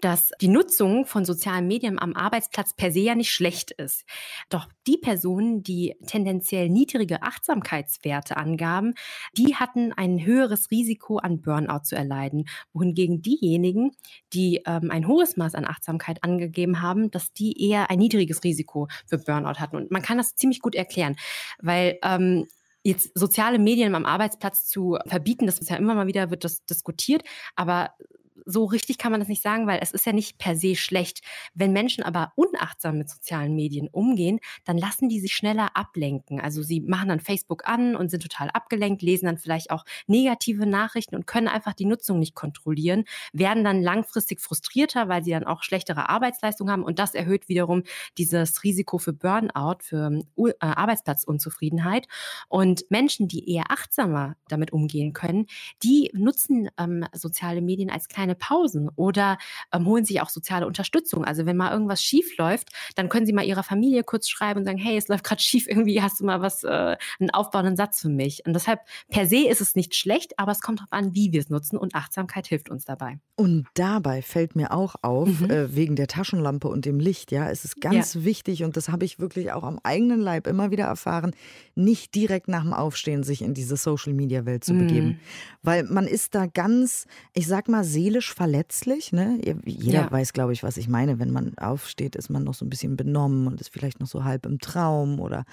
dass 0.00 0.30
die 0.40 0.48
Nutzung 0.48 1.06
von 1.06 1.24
sozialen 1.24 1.66
Medien 1.66 1.98
am 1.98 2.14
Arbeitsplatz 2.14 2.74
per 2.74 2.92
se 2.92 3.00
ja 3.00 3.14
nicht 3.14 3.30
schlecht 3.30 3.70
ist. 3.72 4.04
Doch 4.48 4.68
die 4.86 4.98
Personen, 4.98 5.62
die 5.62 5.96
tendenziell 6.06 6.68
niedrige 6.68 7.22
Achtsamkeitswerte 7.22 8.36
angaben, 8.36 8.94
die 9.36 9.56
hatten 9.56 9.92
ein 9.92 10.24
höheres 10.24 10.70
Risiko 10.70 11.16
an 11.16 11.40
Burnout 11.40 11.84
zu 11.84 11.96
erleiden, 11.96 12.44
wohingegen 12.72 13.22
diejenigen, 13.22 13.92
die 14.32 14.62
ähm, 14.66 14.90
ein 14.90 15.08
hohes 15.08 15.36
Maß 15.36 15.54
an 15.54 15.64
Achtsamkeit 15.64 16.22
angegeben 16.22 16.82
haben, 16.82 17.10
dass 17.10 17.32
die 17.32 17.68
eher 17.68 17.90
ein 17.90 17.98
niedriges 17.98 18.44
Risiko 18.44 18.88
für 19.06 19.18
Burnout 19.18 19.58
hatten. 19.58 19.76
Und 19.76 19.90
man 19.90 20.02
kann 20.02 20.18
das 20.18 20.36
ziemlich 20.36 20.60
gut 20.60 20.74
erklären, 20.74 21.16
weil 21.60 21.98
ähm, 22.02 22.46
jetzt 22.82 23.10
soziale 23.14 23.58
Medien 23.58 23.94
am 23.94 24.04
Arbeitsplatz 24.04 24.66
zu 24.66 24.98
verbieten, 25.06 25.46
das 25.46 25.58
ist 25.58 25.70
ja 25.70 25.76
immer 25.76 25.94
mal 25.94 26.06
wieder 26.06 26.30
wird 26.30 26.44
das 26.44 26.64
diskutiert, 26.64 27.22
aber 27.56 27.90
so 28.48 28.64
richtig 28.64 28.96
kann 28.96 29.12
man 29.12 29.20
das 29.20 29.28
nicht 29.28 29.42
sagen, 29.42 29.66
weil 29.66 29.78
es 29.82 29.92
ist 29.92 30.06
ja 30.06 30.12
nicht 30.14 30.38
per 30.38 30.56
se 30.56 30.74
schlecht. 30.74 31.20
Wenn 31.54 31.72
Menschen 31.74 32.02
aber 32.02 32.32
unachtsam 32.34 32.96
mit 32.96 33.10
sozialen 33.10 33.54
Medien 33.54 33.88
umgehen, 33.88 34.40
dann 34.64 34.78
lassen 34.78 35.10
die 35.10 35.20
sich 35.20 35.36
schneller 35.36 35.76
ablenken. 35.76 36.40
Also 36.40 36.62
sie 36.62 36.80
machen 36.80 37.10
dann 37.10 37.20
Facebook 37.20 37.68
an 37.68 37.94
und 37.94 38.10
sind 38.10 38.22
total 38.22 38.48
abgelenkt, 38.50 39.02
lesen 39.02 39.26
dann 39.26 39.36
vielleicht 39.36 39.70
auch 39.70 39.84
negative 40.06 40.64
Nachrichten 40.64 41.14
und 41.14 41.26
können 41.26 41.46
einfach 41.46 41.74
die 41.74 41.84
Nutzung 41.84 42.18
nicht 42.18 42.34
kontrollieren, 42.34 43.04
werden 43.34 43.64
dann 43.64 43.82
langfristig 43.82 44.40
frustrierter, 44.40 45.10
weil 45.10 45.22
sie 45.22 45.32
dann 45.32 45.44
auch 45.44 45.62
schlechtere 45.62 46.08
Arbeitsleistung 46.08 46.70
haben 46.70 46.84
und 46.84 46.98
das 46.98 47.14
erhöht 47.14 47.50
wiederum 47.50 47.82
dieses 48.16 48.64
Risiko 48.64 48.96
für 48.96 49.12
Burnout, 49.12 49.80
für 49.82 50.20
äh, 50.38 50.52
Arbeitsplatzunzufriedenheit. 50.60 52.08
Und 52.48 52.86
Menschen, 52.88 53.28
die 53.28 53.52
eher 53.52 53.70
achtsamer 53.70 54.36
damit 54.48 54.72
umgehen 54.72 55.12
können, 55.12 55.46
die 55.82 56.10
nutzen 56.14 56.70
ähm, 56.78 57.04
soziale 57.12 57.60
Medien 57.60 57.90
als 57.90 58.08
kleine 58.08 58.37
Pausen 58.38 58.90
oder 58.96 59.38
ähm, 59.72 59.86
holen 59.86 60.04
sich 60.04 60.20
auch 60.20 60.30
soziale 60.30 60.66
Unterstützung. 60.66 61.24
Also 61.24 61.46
wenn 61.46 61.56
mal 61.56 61.72
irgendwas 61.72 62.02
schief 62.02 62.36
läuft, 62.38 62.70
dann 62.96 63.08
können 63.08 63.26
sie 63.26 63.32
mal 63.32 63.44
ihrer 63.44 63.62
Familie 63.62 64.04
kurz 64.04 64.28
schreiben 64.28 64.60
und 64.60 64.66
sagen, 64.66 64.78
hey, 64.78 64.96
es 64.96 65.08
läuft 65.08 65.24
gerade 65.24 65.42
schief, 65.48 65.66
irgendwie 65.68 66.02
hast 66.02 66.20
du 66.20 66.24
mal 66.24 66.40
was, 66.40 66.64
äh, 66.64 66.96
einen 67.20 67.30
aufbauenden 67.30 67.76
Satz 67.76 68.00
für 68.00 68.08
mich. 68.08 68.44
Und 68.46 68.54
deshalb 68.54 68.80
per 69.08 69.26
se 69.26 69.48
ist 69.48 69.60
es 69.60 69.74
nicht 69.74 69.94
schlecht, 69.94 70.38
aber 70.38 70.52
es 70.52 70.60
kommt 70.60 70.80
darauf 70.80 70.92
an, 70.92 71.14
wie 71.14 71.32
wir 71.32 71.40
es 71.40 71.50
nutzen 71.50 71.76
und 71.76 71.94
Achtsamkeit 71.94 72.46
hilft 72.46 72.70
uns 72.70 72.84
dabei. 72.84 73.18
Und 73.36 73.66
dabei 73.74 74.22
fällt 74.22 74.56
mir 74.56 74.72
auch 74.72 74.96
auf, 75.02 75.28
mhm. 75.40 75.50
äh, 75.50 75.74
wegen 75.74 75.96
der 75.96 76.08
Taschenlampe 76.08 76.68
und 76.68 76.84
dem 76.84 76.98
Licht, 76.98 77.30
ja, 77.30 77.48
es 77.48 77.64
ist 77.64 77.80
ganz 77.80 78.14
ja. 78.14 78.24
wichtig 78.24 78.64
und 78.64 78.76
das 78.76 78.88
habe 78.88 79.04
ich 79.04 79.18
wirklich 79.18 79.52
auch 79.52 79.62
am 79.62 79.78
eigenen 79.82 80.20
Leib 80.20 80.46
immer 80.46 80.70
wieder 80.70 80.84
erfahren, 80.84 81.34
nicht 81.74 82.14
direkt 82.14 82.48
nach 82.48 82.62
dem 82.62 82.72
Aufstehen 82.72 83.22
sich 83.22 83.42
in 83.42 83.54
diese 83.54 83.76
Social 83.76 84.12
Media 84.12 84.44
Welt 84.44 84.64
zu 84.64 84.74
begeben, 84.74 85.06
mhm. 85.06 85.18
weil 85.62 85.84
man 85.84 86.06
ist 86.06 86.34
da 86.34 86.46
ganz, 86.46 87.06
ich 87.34 87.46
sag 87.46 87.68
mal, 87.68 87.84
seelisch 87.84 88.27
seelisch 88.28 88.34
verletzlich. 88.34 89.12
Ne? 89.12 89.40
Jeder 89.64 90.02
ja. 90.02 90.10
weiß, 90.10 90.32
glaube 90.32 90.52
ich, 90.52 90.62
was 90.62 90.76
ich 90.76 90.88
meine. 90.88 91.18
Wenn 91.18 91.30
man 91.30 91.56
aufsteht, 91.58 92.16
ist 92.16 92.30
man 92.30 92.44
noch 92.44 92.54
so 92.54 92.64
ein 92.64 92.70
bisschen 92.70 92.96
benommen 92.96 93.46
und 93.46 93.60
ist 93.60 93.70
vielleicht 93.70 94.00
noch 94.00 94.06
so 94.06 94.24
halb 94.24 94.46
im 94.46 94.58
Traum 94.58 95.20
oder 95.20 95.44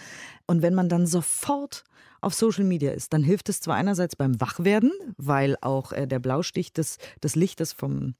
und 0.47 0.61
wenn 0.61 0.73
man 0.73 0.89
dann 0.89 1.07
sofort 1.07 1.83
auf 2.25 2.33
Social 2.33 2.63
Media 2.63 2.91
ist, 2.91 3.13
dann 3.13 3.23
hilft 3.23 3.49
es 3.49 3.61
zwar 3.61 3.75
einerseits 3.75 4.15
beim 4.15 4.41
Wachwerden, 4.41 4.91
weil 5.17 5.55
auch 5.61 5.91
äh, 5.91 6.07
der 6.07 6.17
Blaustich 6.17 6.73
des, 6.73 6.97
des 7.23 7.35
Lichtes 7.35 7.71
vom 7.71 8.15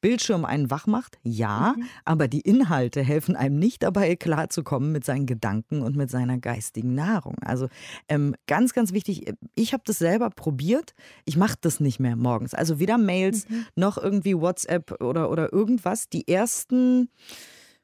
Bildschirm 0.00 0.46
einen 0.46 0.70
wach 0.70 0.86
macht, 0.86 1.18
ja, 1.22 1.74
mhm. 1.76 1.84
aber 2.06 2.26
die 2.26 2.40
Inhalte 2.40 3.02
helfen 3.02 3.36
einem 3.36 3.58
nicht 3.58 3.82
dabei, 3.82 4.16
klarzukommen 4.16 4.92
mit 4.92 5.04
seinen 5.04 5.26
Gedanken 5.26 5.82
und 5.82 5.94
mit 5.94 6.10
seiner 6.10 6.38
geistigen 6.38 6.94
Nahrung. 6.94 7.36
Also 7.42 7.68
ähm, 8.08 8.34
ganz, 8.46 8.72
ganz 8.72 8.94
wichtig, 8.94 9.30
ich 9.54 9.74
habe 9.74 9.82
das 9.84 9.98
selber 9.98 10.30
probiert, 10.30 10.94
ich 11.26 11.36
mache 11.36 11.56
das 11.60 11.80
nicht 11.80 12.00
mehr 12.00 12.16
morgens. 12.16 12.54
Also 12.54 12.78
weder 12.78 12.96
Mails 12.96 13.46
mhm. 13.46 13.66
noch 13.76 13.98
irgendwie 13.98 14.34
WhatsApp 14.34 15.02
oder, 15.02 15.30
oder 15.30 15.52
irgendwas. 15.52 16.08
Die 16.08 16.26
ersten 16.26 17.10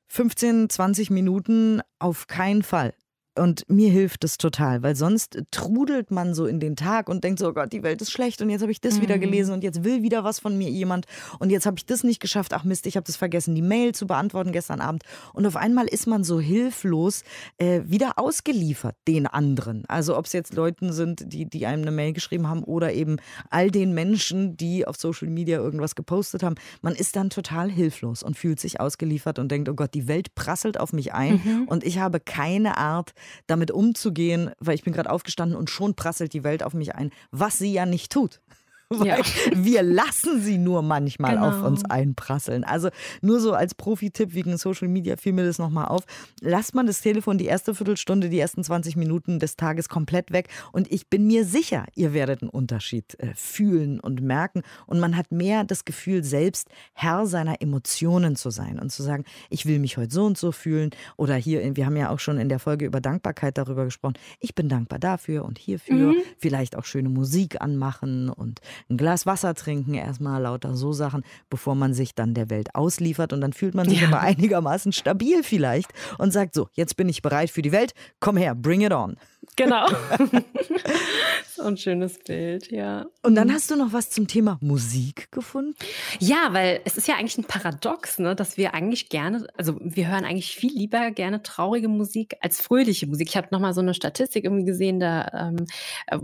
15, 0.08 0.70
20 0.70 1.10
Minuten 1.10 1.82
auf 1.98 2.28
keinen 2.28 2.62
Fall. 2.62 2.94
Und 3.38 3.68
mir 3.68 3.90
hilft 3.90 4.24
es 4.24 4.38
total, 4.38 4.82
weil 4.82 4.96
sonst 4.96 5.38
trudelt 5.50 6.10
man 6.10 6.34
so 6.34 6.46
in 6.46 6.60
den 6.60 6.76
Tag 6.76 7.08
und 7.08 7.24
denkt 7.24 7.38
so, 7.38 7.48
oh 7.48 7.52
Gott, 7.52 7.72
die 7.72 7.82
Welt 7.82 8.00
ist 8.00 8.10
schlecht 8.10 8.40
und 8.42 8.50
jetzt 8.50 8.62
habe 8.62 8.72
ich 8.72 8.80
das 8.80 8.96
mhm. 8.96 9.02
wieder 9.02 9.18
gelesen 9.18 9.52
und 9.52 9.62
jetzt 9.62 9.84
will 9.84 10.02
wieder 10.02 10.24
was 10.24 10.40
von 10.40 10.56
mir 10.56 10.70
jemand 10.70 11.06
und 11.38 11.50
jetzt 11.50 11.66
habe 11.66 11.76
ich 11.78 11.86
das 11.86 12.02
nicht 12.02 12.20
geschafft. 12.20 12.52
Ach 12.54 12.64
Mist, 12.64 12.86
ich 12.86 12.96
habe 12.96 13.04
das 13.04 13.16
vergessen, 13.16 13.54
die 13.54 13.62
Mail 13.62 13.94
zu 13.94 14.06
beantworten 14.06 14.52
gestern 14.52 14.80
Abend. 14.80 15.02
Und 15.32 15.46
auf 15.46 15.56
einmal 15.56 15.86
ist 15.86 16.06
man 16.06 16.24
so 16.24 16.40
hilflos 16.40 17.22
äh, 17.58 17.82
wieder 17.84 18.18
ausgeliefert 18.18 18.96
den 19.06 19.26
anderen. 19.26 19.84
Also 19.86 20.16
ob 20.16 20.26
es 20.26 20.32
jetzt 20.32 20.54
Leuten 20.54 20.92
sind, 20.92 21.32
die, 21.32 21.48
die 21.48 21.66
einem 21.66 21.82
eine 21.82 21.90
Mail 21.90 22.12
geschrieben 22.12 22.48
haben 22.48 22.64
oder 22.64 22.92
eben 22.92 23.16
all 23.50 23.70
den 23.70 23.92
Menschen, 23.92 24.56
die 24.56 24.86
auf 24.86 24.96
Social 24.96 25.28
Media 25.28 25.58
irgendwas 25.58 25.94
gepostet 25.94 26.42
haben. 26.42 26.56
Man 26.82 26.94
ist 26.94 27.16
dann 27.16 27.30
total 27.30 27.70
hilflos 27.70 28.22
und 28.22 28.36
fühlt 28.36 28.60
sich 28.60 28.80
ausgeliefert 28.80 29.38
und 29.38 29.50
denkt, 29.50 29.68
oh 29.68 29.74
Gott, 29.74 29.94
die 29.94 30.08
Welt 30.08 30.34
prasselt 30.34 30.80
auf 30.80 30.92
mich 30.92 31.12
ein 31.12 31.40
mhm. 31.44 31.68
und 31.68 31.84
ich 31.84 31.98
habe 31.98 32.20
keine 32.20 32.76
Art, 32.76 33.12
damit 33.46 33.70
umzugehen, 33.70 34.50
weil 34.58 34.74
ich 34.74 34.84
bin 34.84 34.92
gerade 34.92 35.10
aufgestanden 35.10 35.56
und 35.56 35.70
schon 35.70 35.94
prasselt 35.94 36.32
die 36.32 36.44
Welt 36.44 36.62
auf 36.62 36.74
mich 36.74 36.94
ein, 36.94 37.10
was 37.30 37.58
sie 37.58 37.72
ja 37.72 37.86
nicht 37.86 38.12
tut. 38.12 38.40
Weil 38.90 39.08
ja. 39.08 39.16
wir 39.52 39.82
lassen 39.82 40.40
sie 40.40 40.58
nur 40.58 40.80
manchmal 40.80 41.34
genau. 41.34 41.48
auf 41.48 41.64
uns 41.64 41.84
einprasseln. 41.84 42.62
Also 42.62 42.90
nur 43.20 43.40
so 43.40 43.52
als 43.52 43.74
Profi-Tipp 43.74 44.32
wegen 44.32 44.56
Social 44.58 44.86
Media 44.86 45.16
fiel 45.16 45.32
mir 45.32 45.44
das 45.44 45.58
nochmal 45.58 45.86
auf. 45.86 46.04
Lasst 46.40 46.76
man 46.76 46.86
das 46.86 47.00
Telefon 47.00 47.36
die 47.36 47.46
erste 47.46 47.74
Viertelstunde, 47.74 48.28
die 48.28 48.38
ersten 48.38 48.62
20 48.62 48.94
Minuten 48.94 49.40
des 49.40 49.56
Tages 49.56 49.88
komplett 49.88 50.30
weg 50.30 50.48
und 50.70 50.90
ich 50.92 51.08
bin 51.08 51.26
mir 51.26 51.44
sicher, 51.44 51.84
ihr 51.96 52.14
werdet 52.14 52.42
einen 52.42 52.50
Unterschied 52.50 53.18
äh, 53.18 53.34
fühlen 53.34 53.98
und 53.98 54.22
merken 54.22 54.62
und 54.86 55.00
man 55.00 55.16
hat 55.16 55.32
mehr 55.32 55.64
das 55.64 55.84
Gefühl, 55.84 56.22
selbst 56.22 56.68
Herr 56.92 57.26
seiner 57.26 57.60
Emotionen 57.60 58.36
zu 58.36 58.50
sein 58.50 58.78
und 58.78 58.92
zu 58.92 59.02
sagen, 59.02 59.24
ich 59.50 59.66
will 59.66 59.80
mich 59.80 59.96
heute 59.96 60.14
so 60.14 60.24
und 60.24 60.38
so 60.38 60.52
fühlen 60.52 60.90
oder 61.16 61.34
hier, 61.34 61.74
wir 61.74 61.86
haben 61.86 61.96
ja 61.96 62.10
auch 62.10 62.20
schon 62.20 62.38
in 62.38 62.48
der 62.48 62.60
Folge 62.60 62.86
über 62.86 63.00
Dankbarkeit 63.00 63.58
darüber 63.58 63.84
gesprochen, 63.84 64.14
ich 64.38 64.54
bin 64.54 64.68
dankbar 64.68 65.00
dafür 65.00 65.44
und 65.44 65.58
hierfür, 65.58 66.12
mhm. 66.12 66.16
vielleicht 66.38 66.76
auch 66.76 66.84
schöne 66.84 67.08
Musik 67.08 67.60
anmachen 67.60 68.28
und 68.28 68.60
ein 68.88 68.96
Glas 68.96 69.26
Wasser 69.26 69.54
trinken, 69.54 69.94
erstmal 69.94 70.42
lauter 70.42 70.76
so 70.76 70.92
Sachen, 70.92 71.24
bevor 71.50 71.74
man 71.74 71.94
sich 71.94 72.14
dann 72.14 72.34
der 72.34 72.50
Welt 72.50 72.74
ausliefert. 72.74 73.32
Und 73.32 73.40
dann 73.40 73.52
fühlt 73.52 73.74
man 73.74 73.88
sich 73.88 74.00
ja. 74.00 74.08
aber 74.08 74.20
einigermaßen 74.20 74.92
stabil 74.92 75.42
vielleicht 75.42 75.92
und 76.18 76.32
sagt 76.32 76.54
so, 76.54 76.68
jetzt 76.72 76.96
bin 76.96 77.08
ich 77.08 77.22
bereit 77.22 77.50
für 77.50 77.62
die 77.62 77.72
Welt, 77.72 77.94
komm 78.20 78.36
her, 78.36 78.54
bring 78.54 78.82
it 78.82 78.92
on. 78.92 79.16
Genau. 79.56 79.86
so 81.66 81.72
ein 81.72 81.76
schönes 81.76 82.18
Bild, 82.20 82.70
ja. 82.70 83.06
Und 83.22 83.34
dann 83.34 83.48
mhm. 83.48 83.52
hast 83.54 83.72
du 83.72 83.76
noch 83.76 83.92
was 83.92 84.10
zum 84.10 84.28
Thema 84.28 84.56
Musik 84.60 85.32
gefunden? 85.32 85.74
Ja, 86.20 86.50
weil 86.52 86.80
es 86.84 86.96
ist 86.96 87.08
ja 87.08 87.16
eigentlich 87.16 87.38
ein 87.38 87.44
Paradox, 87.44 88.20
ne, 88.20 88.36
dass 88.36 88.56
wir 88.56 88.72
eigentlich 88.72 89.08
gerne, 89.08 89.48
also 89.56 89.76
wir 89.80 90.06
hören 90.06 90.24
eigentlich 90.24 90.54
viel 90.54 90.72
lieber 90.72 91.10
gerne 91.10 91.42
traurige 91.42 91.88
Musik 91.88 92.36
als 92.40 92.60
fröhliche 92.60 93.08
Musik. 93.08 93.30
Ich 93.30 93.36
habe 93.36 93.48
nochmal 93.50 93.74
so 93.74 93.80
eine 93.80 93.94
Statistik 93.94 94.44
irgendwie 94.44 94.64
gesehen, 94.64 95.00
da 95.00 95.50
ähm, 95.50 95.66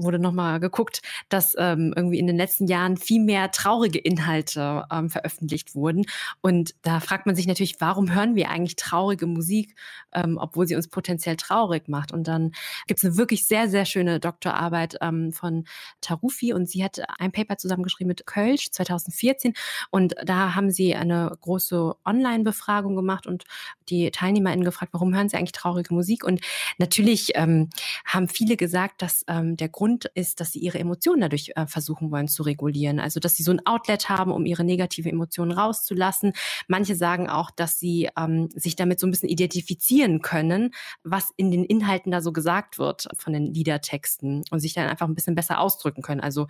wurde 0.00 0.20
nochmal 0.20 0.60
geguckt, 0.60 1.02
dass 1.28 1.56
ähm, 1.58 1.92
irgendwie 1.96 2.20
in 2.20 2.28
den 2.28 2.36
letzten 2.36 2.68
Jahren 2.68 2.96
viel 2.96 3.20
mehr 3.20 3.50
traurige 3.50 3.98
Inhalte 3.98 4.84
ähm, 4.92 5.10
veröffentlicht 5.10 5.74
wurden. 5.74 6.04
Und 6.40 6.76
da 6.82 7.00
fragt 7.00 7.26
man 7.26 7.34
sich 7.34 7.48
natürlich, 7.48 7.80
warum 7.80 8.14
hören 8.14 8.36
wir 8.36 8.48
eigentlich 8.48 8.76
traurige 8.76 9.26
Musik, 9.26 9.74
ähm, 10.12 10.38
obwohl 10.40 10.68
sie 10.68 10.76
uns 10.76 10.86
potenziell 10.86 11.34
traurig 11.36 11.88
macht? 11.88 12.12
Und 12.12 12.28
dann 12.28 12.52
gibt 12.86 12.98
es 12.98 13.04
eine 13.04 13.16
wirklich 13.16 13.48
sehr, 13.48 13.68
sehr 13.68 13.86
schöne 13.86 14.20
Doktorarbeit 14.20 14.98
ähm, 15.00 15.31
von 15.32 15.64
Tarufi 16.00 16.52
und 16.52 16.68
sie 16.68 16.84
hat 16.84 17.00
ein 17.18 17.32
Paper 17.32 17.56
zusammengeschrieben 17.56 18.08
mit 18.08 18.26
Kölsch 18.26 18.70
2014 18.70 19.54
und 19.90 20.14
da 20.24 20.54
haben 20.54 20.70
sie 20.70 20.94
eine 20.94 21.36
große 21.40 21.94
Online-Befragung 22.04 22.96
gemacht 22.96 23.26
und 23.26 23.44
die 23.88 24.10
TeilnehmerInnen 24.10 24.64
gefragt, 24.64 24.92
warum 24.92 25.14
hören 25.14 25.28
sie 25.28 25.36
eigentlich 25.36 25.52
traurige 25.52 25.94
Musik? 25.94 26.24
Und 26.24 26.40
natürlich 26.78 27.32
ähm, 27.34 27.70
haben 28.04 28.28
viele 28.28 28.56
gesagt, 28.56 29.02
dass 29.02 29.24
ähm, 29.28 29.56
der 29.56 29.68
Grund 29.68 30.06
ist, 30.14 30.40
dass 30.40 30.52
sie 30.52 30.60
ihre 30.60 30.78
Emotionen 30.78 31.20
dadurch 31.20 31.52
äh, 31.56 31.66
versuchen 31.66 32.10
wollen 32.10 32.28
zu 32.28 32.42
regulieren. 32.42 33.00
Also, 33.00 33.20
dass 33.20 33.34
sie 33.34 33.42
so 33.42 33.52
ein 33.52 33.66
Outlet 33.66 34.08
haben, 34.08 34.32
um 34.32 34.46
ihre 34.46 34.64
negative 34.64 35.08
Emotionen 35.08 35.52
rauszulassen. 35.52 36.32
Manche 36.68 36.96
sagen 36.96 37.28
auch, 37.28 37.50
dass 37.50 37.78
sie 37.78 38.08
ähm, 38.16 38.48
sich 38.54 38.76
damit 38.76 39.00
so 39.00 39.06
ein 39.06 39.10
bisschen 39.10 39.28
identifizieren 39.28 40.22
können, 40.22 40.72
was 41.02 41.32
in 41.36 41.50
den 41.50 41.64
Inhalten 41.64 42.12
da 42.12 42.20
so 42.20 42.32
gesagt 42.32 42.78
wird 42.78 43.08
von 43.16 43.32
den 43.32 43.52
Liedertexten 43.52 44.44
und 44.50 44.60
sich 44.60 44.74
dann 44.74 44.88
einfach 44.88 45.06
ein 45.06 45.14
bisschen 45.14 45.21
besser 45.34 45.60
ausdrücken 45.60 46.02
können. 46.02 46.20
Also, 46.20 46.46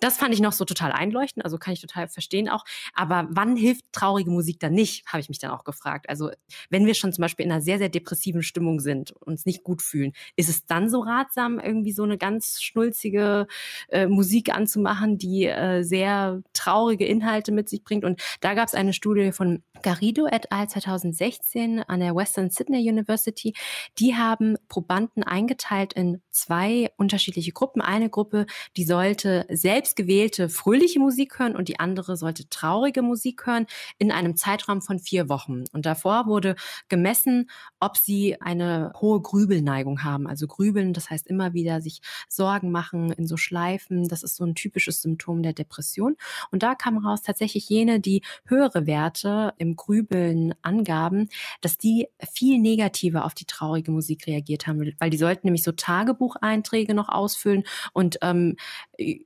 das 0.00 0.16
fand 0.16 0.34
ich 0.34 0.40
noch 0.40 0.52
so 0.52 0.64
total 0.64 0.92
einleuchtend, 0.92 1.44
also 1.44 1.58
kann 1.58 1.74
ich 1.74 1.80
total 1.80 2.08
verstehen 2.08 2.48
auch. 2.48 2.64
Aber 2.94 3.28
wann 3.30 3.56
hilft 3.56 3.84
traurige 3.92 4.30
Musik 4.30 4.60
dann 4.60 4.72
nicht, 4.72 5.06
habe 5.06 5.20
ich 5.20 5.28
mich 5.28 5.38
dann 5.38 5.50
auch 5.50 5.64
gefragt. 5.64 6.08
Also, 6.08 6.30
wenn 6.70 6.86
wir 6.86 6.94
schon 6.94 7.12
zum 7.12 7.22
Beispiel 7.22 7.46
in 7.46 7.52
einer 7.52 7.60
sehr, 7.60 7.78
sehr 7.78 7.88
depressiven 7.88 8.42
Stimmung 8.42 8.80
sind, 8.80 9.12
uns 9.12 9.46
nicht 9.46 9.62
gut 9.62 9.82
fühlen, 9.82 10.12
ist 10.36 10.48
es 10.48 10.66
dann 10.66 10.88
so 10.88 11.00
ratsam, 11.00 11.58
irgendwie 11.58 11.92
so 11.92 12.02
eine 12.02 12.18
ganz 12.18 12.60
schnulzige 12.62 13.46
äh, 13.88 14.06
Musik 14.06 14.54
anzumachen, 14.54 15.18
die 15.18 15.46
äh, 15.46 15.82
sehr 15.82 16.42
traurige 16.52 17.04
Inhalte 17.04 17.52
mit 17.52 17.68
sich 17.68 17.84
bringt? 17.84 18.04
Und 18.04 18.20
da 18.40 18.54
gab 18.54 18.68
es 18.68 18.74
eine 18.74 18.92
Studie 18.92 19.32
von 19.32 19.62
Garrido 19.82 20.26
et 20.26 20.50
al. 20.52 20.68
2016 20.68 21.82
an 21.82 22.00
der 22.00 22.14
Western 22.14 22.50
Sydney 22.50 22.88
University. 22.88 23.54
Die 23.98 24.14
haben 24.14 24.56
Probanden 24.68 25.22
eingeteilt 25.22 25.92
in 25.92 26.22
zwei 26.30 26.90
unterschiedliche 26.96 27.52
Gruppen. 27.52 27.80
eine 27.80 27.99
Gruppe, 28.08 28.46
die 28.76 28.84
sollte 28.84 29.46
selbstgewählte 29.50 30.48
fröhliche 30.48 31.00
Musik 31.00 31.38
hören 31.38 31.56
und 31.56 31.68
die 31.68 31.78
andere 31.78 32.16
sollte 32.16 32.48
traurige 32.48 33.02
Musik 33.02 33.46
hören 33.46 33.66
in 33.98 34.10
einem 34.12 34.36
Zeitraum 34.36 34.80
von 34.80 34.98
vier 34.98 35.28
Wochen. 35.28 35.64
Und 35.72 35.86
davor 35.86 36.26
wurde 36.26 36.56
gemessen, 36.88 37.50
ob 37.80 37.96
sie 37.96 38.40
eine 38.40 38.92
hohe 39.00 39.20
Grübelneigung 39.20 40.04
haben. 40.04 40.26
Also 40.26 40.46
Grübeln, 40.46 40.92
das 40.92 41.10
heißt 41.10 41.26
immer 41.26 41.54
wieder 41.54 41.80
sich 41.80 42.00
Sorgen 42.28 42.70
machen 42.70 43.10
in 43.12 43.26
so 43.26 43.36
Schleifen. 43.36 44.08
Das 44.08 44.22
ist 44.22 44.36
so 44.36 44.44
ein 44.44 44.54
typisches 44.54 45.02
Symptom 45.02 45.42
der 45.42 45.52
Depression. 45.52 46.16
Und 46.50 46.62
da 46.62 46.74
kam 46.74 46.98
raus 46.98 47.22
tatsächlich 47.22 47.68
jene, 47.68 48.00
die 48.00 48.22
höhere 48.46 48.86
Werte 48.86 49.54
im 49.58 49.76
Grübeln 49.76 50.54
angaben, 50.62 51.28
dass 51.60 51.78
die 51.78 52.08
viel 52.30 52.58
negativer 52.58 53.24
auf 53.24 53.34
die 53.34 53.46
traurige 53.46 53.90
Musik 53.90 54.26
reagiert 54.26 54.66
haben, 54.66 54.94
weil 54.98 55.10
die 55.10 55.18
sollten 55.18 55.46
nämlich 55.46 55.62
so 55.62 55.72
Tagebucheinträge 55.72 56.94
noch 56.94 57.08
ausfüllen 57.08 57.64
und 57.92 58.18
ähm, 58.22 58.56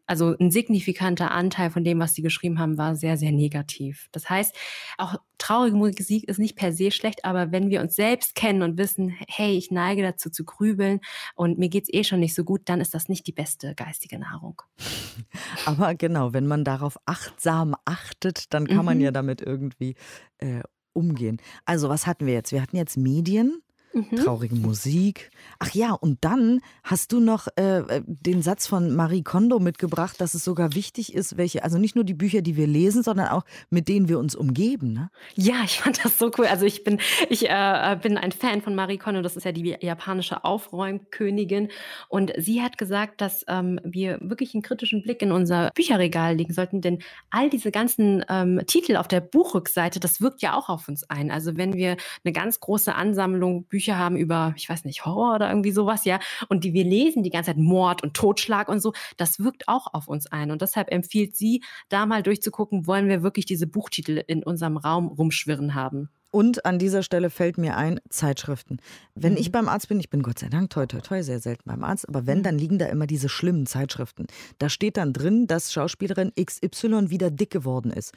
also 0.07 0.37
ein 0.39 0.51
signifikanter 0.51 1.33
Anteil 1.33 1.71
von 1.71 1.85
dem, 1.85 1.99
was 1.99 2.15
sie 2.15 2.23
geschrieben 2.23 2.59
haben, 2.59 2.79
war 2.79 2.95
sehr, 2.95 3.17
sehr 3.17 3.33
negativ. 3.33 4.09
Das 4.13 4.31
heißt, 4.31 4.55
auch 4.99 5.17
traurige 5.39 5.77
Musik 5.77 6.29
ist 6.29 6.39
nicht 6.39 6.57
per 6.57 6.73
se 6.73 6.91
schlecht, 6.91 7.25
aber 7.25 7.53
wenn 7.53 7.71
wir 7.71 7.81
uns 7.81 7.97
selbst 7.97 8.35
kennen 8.35 8.44
und 8.63 8.79
wissen, 8.79 9.17
hey, 9.29 9.57
ich 9.57 9.71
neige 9.71 10.03
dazu 10.03 10.31
zu 10.31 10.45
grübeln 10.45 11.01
und 11.35 11.59
mir 11.59 11.69
geht's 11.69 11.89
eh 11.93 12.05
schon 12.05 12.21
nicht 12.21 12.35
so 12.35 12.45
gut, 12.45 12.63
dann 12.67 12.81
ist 12.81 12.95
das 12.95 13.09
nicht 13.09 13.27
die 13.27 13.33
beste 13.33 13.75
geistige 13.75 14.19
Nahrung. 14.19 14.63
Aber 15.67 15.95
genau, 15.95 16.33
wenn 16.33 16.47
man 16.47 16.65
darauf 16.65 16.99
achtsam 17.07 17.75
achtet, 17.85 18.53
dann 18.53 18.67
kann 18.67 18.79
mhm. 18.79 18.85
man 18.85 19.01
ja 19.01 19.11
damit 19.11 19.41
irgendwie 19.41 19.95
äh, 20.39 20.63
umgehen. 20.93 21.41
Also 21.65 21.89
was 21.89 22.07
hatten 22.07 22.27
wir 22.27 22.35
jetzt? 22.35 22.53
Wir 22.53 22.63
hatten 22.63 22.77
jetzt 22.77 22.97
Medien, 22.97 23.63
Mhm. 23.95 24.17
Traurige 24.17 24.57
Musik. 24.57 25.31
Ach 25.61 25.71
ja, 25.71 25.93
und 25.93 26.25
dann 26.25 26.61
hast 26.83 27.13
du 27.13 27.21
noch 27.21 27.47
äh, 27.57 27.79
äh, 27.79 28.03
den 28.07 28.43
Satz 28.43 28.67
von 28.67 28.95
Marie 28.95 29.23
Kondo 29.23 29.61
mitgebracht, 29.61 30.21
dass 30.21 30.35
es 30.35 30.45
sogar 30.45 30.75
wichtig 30.75 31.15
ist, 31.15 31.37
welche, 31.37 31.63
also 31.63 31.79
nicht 31.79 31.95
nur 31.95 32.03
die 32.05 32.15
Bücher, 32.15 32.43
die 32.43 32.57
wir 32.57 32.67
lesen, 32.67 33.05
sondern 33.05 33.29
auch 33.29 33.45
mit 33.71 33.87
denen 33.89 34.09
wir 34.09 34.19
uns 34.19 34.35
umgeben. 34.35 34.93
Ne? 34.93 35.11
Ja, 35.37 35.63
ich 35.65 35.79
fand 35.79 36.05
das 36.05 36.19
so 36.19 36.33
cool. 36.37 36.47
Also 36.47 36.67
ich 36.67 36.83
bin, 36.83 36.99
ich 37.29 37.49
äh, 37.49 37.93
äh, 37.93 37.97
bin 37.97 38.19
ein 38.19 38.33
Fan 38.33 38.63
von 38.63 38.75
Marie 38.75 38.99
Kondo, 38.99 39.23
das 39.23 39.37
ist 39.37 39.45
ja 39.45 39.53
die 39.53 39.77
japanische 39.81 40.43
Aufräumkönigin. 40.43 41.69
Und 42.09 42.33
sie 42.37 42.63
hat 42.63 42.77
gesagt, 42.77 43.21
dass 43.21 43.45
ähm, 43.47 43.79
wir 43.85 44.19
wirklich 44.21 44.55
einen 44.55 44.63
kritischen 44.63 45.03
Blick 45.03 45.23
in 45.23 45.31
unser 45.31 45.71
Bücherregal 45.75 46.35
legen 46.35 46.53
sollten, 46.53 46.81
denn 46.81 46.99
all 47.31 47.49
diese 47.49 47.71
ganzen 47.71 48.25
ähm, 48.29 48.61
Titel 48.67 48.97
auf 48.97 49.07
der 49.07 49.21
Buchrückseite, 49.21 50.01
das 50.01 50.21
wirkt 50.21 50.43
ja 50.43 50.57
auch 50.57 50.69
auf 50.69 50.89
uns 50.89 51.09
ein. 51.09 51.31
Also 51.31 51.57
wenn 51.57 51.75
wir 51.75 51.97
eine 52.25 52.33
ganz 52.33 52.59
große 52.59 52.93
Ansammlung 52.93 53.65
Bücher 53.67 53.84
Bücher 53.85 53.99
haben 53.99 54.17
über, 54.17 54.55
ich 54.57 54.69
weiß 54.69 54.85
nicht, 54.85 55.05
Horror 55.05 55.35
oder 55.35 55.49
irgendwie 55.51 55.71
sowas, 55.71 56.07
ja, 56.07 56.19
und 56.49 56.65
die 56.65 56.73
wir 56.73 56.85
lesen 56.85 57.23
die 57.23 57.31
ganze 57.31 57.51
Zeit 57.51 57.59
Mord 57.59 58.03
und 58.03 58.15
Totschlag 58.15 58.69
und 58.69 58.81
so, 58.81 58.95
das 59.19 59.41
wirkt 59.41 59.69
auch 59.69 59.93
auf 59.93 60.09
uns 60.09 60.27
ein. 60.27 60.51
Und 60.51 60.63
deshalb 60.63 60.91
empfiehlt 60.91 61.37
sie, 61.37 61.63
da 61.91 62.07
mal 62.07 62.23
durchzugucken, 62.23 62.87
wollen 62.87 63.09
wir 63.09 63.23
wirklich 63.23 63.45
diese 63.45 63.67
Buchtitel 63.67 64.23
in 64.27 64.43
unserem 64.43 64.79
Raum 64.79 65.09
rumschwirren 65.09 65.75
haben. 65.75 66.09
Und 66.35 66.65
an 66.65 66.81
dieser 66.81 67.05
Stelle 67.05 67.31
fällt 67.31 67.59
mir 67.59 67.77
ein, 67.77 68.01
Zeitschriften. 68.11 68.79
Wenn 69.15 69.35
mhm. 69.35 69.39
ich 69.39 69.53
beim 69.53 69.69
Arzt 69.69 69.89
bin, 69.89 70.01
ich 70.01 70.11
bin 70.11 70.21
Gott 70.21 70.41
sei 70.41 70.49
Dank 70.49 70.69
toi 70.69 70.85
toi 70.85 70.99
toi 70.99 71.23
sehr 71.23 71.39
selten 71.39 71.63
beim 71.65 71.85
Arzt, 71.85 72.09
aber 72.09 72.27
wenn, 72.27 72.39
mhm. 72.39 72.43
dann 72.43 72.59
liegen 72.59 72.77
da 72.77 72.87
immer 72.87 73.07
diese 73.07 73.29
schlimmen 73.29 73.67
Zeitschriften. 73.67 74.27
Da 74.59 74.69
steht 74.69 74.97
dann 74.97 75.13
drin, 75.13 75.47
dass 75.47 75.73
Schauspielerin 75.73 76.33
XY 76.35 77.11
wieder 77.11 77.31
dick 77.31 77.51
geworden 77.51 77.93
ist. 77.93 78.15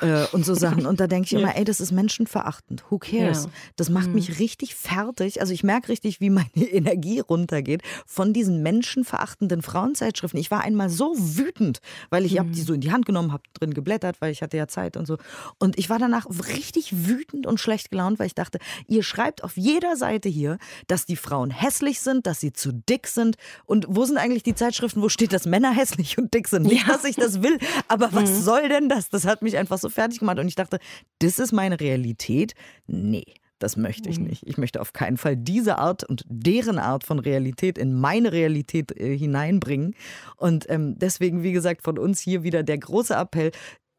Oh 0.00 0.06
äh, 0.06 0.24
und 0.32 0.46
so 0.46 0.54
Sachen. 0.54 0.86
Und 0.86 0.98
da 0.98 1.08
denke 1.08 1.26
ich 1.26 1.32
immer, 1.38 1.58
ey, 1.58 1.64
das 1.64 1.82
ist 1.82 1.92
menschenverachtend. 1.92 2.84
Who 2.88 2.96
cares? 3.00 3.44
Ja. 3.44 3.50
Das 3.76 3.90
macht 3.90 4.08
mhm. 4.08 4.14
mich 4.14 4.38
richtig 4.38 4.74
fertig. 4.74 5.42
Also 5.42 5.52
ich 5.52 5.62
merke 5.62 5.90
richtig, 5.90 6.22
wie 6.22 6.30
meine 6.30 6.48
Energie 6.54 7.20
runtergeht 7.20 7.82
von 8.06 8.32
diesen 8.32 8.62
menschenverachtenden 8.62 9.60
Frauenzeitschriften. 9.60 10.40
Ich 10.40 10.50
war 10.50 10.62
einmal 10.62 10.88
so 10.88 11.14
wütend, 11.18 11.82
weil 12.08 12.24
ich 12.24 12.38
habe 12.38 12.48
die 12.48 12.62
mhm. 12.62 12.64
so 12.64 12.72
in 12.72 12.80
die 12.80 12.92
Hand 12.92 13.04
genommen, 13.04 13.30
habe 13.30 13.42
drin 13.52 13.74
geblättert, 13.74 14.22
weil 14.22 14.32
ich 14.32 14.40
hatte 14.40 14.56
ja 14.56 14.68
Zeit 14.68 14.96
und 14.96 15.04
so. 15.04 15.18
Und 15.58 15.78
ich 15.78 15.90
war 15.90 15.98
danach 15.98 16.24
richtig 16.56 17.06
wütend 17.06 17.46
und 17.46 17.57
schlecht 17.58 17.90
gelaunt, 17.90 18.18
weil 18.18 18.26
ich 18.26 18.34
dachte, 18.34 18.58
ihr 18.86 19.02
schreibt 19.02 19.44
auf 19.44 19.56
jeder 19.56 19.96
Seite 19.96 20.28
hier, 20.28 20.58
dass 20.86 21.06
die 21.06 21.16
Frauen 21.16 21.50
hässlich 21.50 22.00
sind, 22.00 22.26
dass 22.26 22.40
sie 22.40 22.52
zu 22.52 22.72
dick 22.72 23.06
sind. 23.06 23.36
Und 23.66 23.86
wo 23.88 24.04
sind 24.04 24.18
eigentlich 24.18 24.42
die 24.42 24.54
Zeitschriften, 24.54 25.02
wo 25.02 25.08
steht, 25.08 25.32
dass 25.32 25.46
Männer 25.46 25.72
hässlich 25.72 26.18
und 26.18 26.32
dick 26.34 26.48
sind? 26.48 26.62
Nicht, 26.62 26.86
ja. 26.86 26.94
dass 26.94 27.04
ich 27.04 27.16
das 27.16 27.42
will, 27.42 27.58
aber 27.88 28.12
was 28.12 28.30
mhm. 28.30 28.40
soll 28.42 28.68
denn 28.68 28.88
das? 28.88 29.08
Das 29.08 29.26
hat 29.26 29.42
mich 29.42 29.56
einfach 29.56 29.78
so 29.78 29.88
fertig 29.88 30.20
gemacht. 30.20 30.38
Und 30.38 30.48
ich 30.48 30.54
dachte, 30.54 30.78
das 31.18 31.38
ist 31.38 31.52
meine 31.52 31.80
Realität. 31.80 32.54
Nee. 32.86 33.24
Das 33.58 33.76
möchte 33.76 34.08
ich 34.08 34.20
mhm. 34.20 34.26
nicht. 34.26 34.46
Ich 34.46 34.56
möchte 34.56 34.80
auf 34.80 34.92
keinen 34.92 35.16
Fall 35.16 35.36
diese 35.36 35.78
Art 35.78 36.04
und 36.04 36.22
deren 36.28 36.78
Art 36.78 37.04
von 37.04 37.18
Realität 37.18 37.76
in 37.76 37.92
meine 37.92 38.32
Realität 38.32 38.92
äh, 38.92 39.16
hineinbringen. 39.16 39.94
Und 40.36 40.66
ähm, 40.68 40.96
deswegen, 40.98 41.42
wie 41.42 41.52
gesagt, 41.52 41.82
von 41.82 41.98
uns 41.98 42.20
hier 42.20 42.42
wieder 42.42 42.62
der 42.62 42.78
große 42.78 43.14
Appell. 43.14 43.50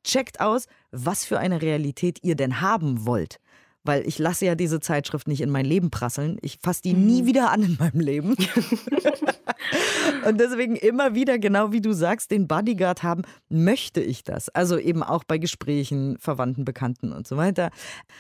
Checkt 0.06 0.40
aus, 0.40 0.68
was 0.92 1.26
für 1.26 1.40
eine 1.40 1.62
Realität 1.62 2.20
ihr 2.24 2.36
denn 2.36 2.62
haben 2.62 3.06
wollt 3.06 3.40
weil 3.84 4.08
ich 4.08 4.20
lasse 4.20 4.46
ja 4.46 4.56
diese 4.56 4.80
Zeitschrift 4.80 5.28
nicht 5.28 5.42
in 5.42 5.50
mein 5.50 5.66
Leben 5.66 5.90
prasseln. 5.90 6.38
Ich 6.42 6.60
fasse 6.62 6.82
die 6.82 6.94
nie 6.94 7.24
mhm. 7.24 7.26
wieder 7.26 7.52
an 7.52 7.64
in 7.64 7.78
meinem 7.80 8.00
Leben. 8.00 8.36
und 10.26 10.40
deswegen 10.40 10.76
immer 10.76 11.16
wieder, 11.16 11.40
genau 11.40 11.72
wie 11.72 11.82
du 11.82 11.94
sagst, 11.94 12.32
den 12.32 12.48
Bodyguard 12.48 13.04
haben, 13.04 13.24
möchte 13.50 14.02
ich 14.02 14.24
das. 14.24 14.50
Also 14.50 14.78
eben 14.78 15.04
auch 15.04 15.24
bei 15.24 15.38
Gesprächen, 15.38 16.18
Verwandten, 16.20 16.66
Bekannten 16.66 17.12
und 17.12 17.28
so 17.28 17.38
weiter. 17.38 17.72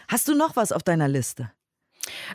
Hast 0.07 0.27
du 0.27 0.35
noch 0.35 0.55
was 0.55 0.71
auf 0.71 0.83
deiner 0.83 1.07
Liste? 1.07 1.51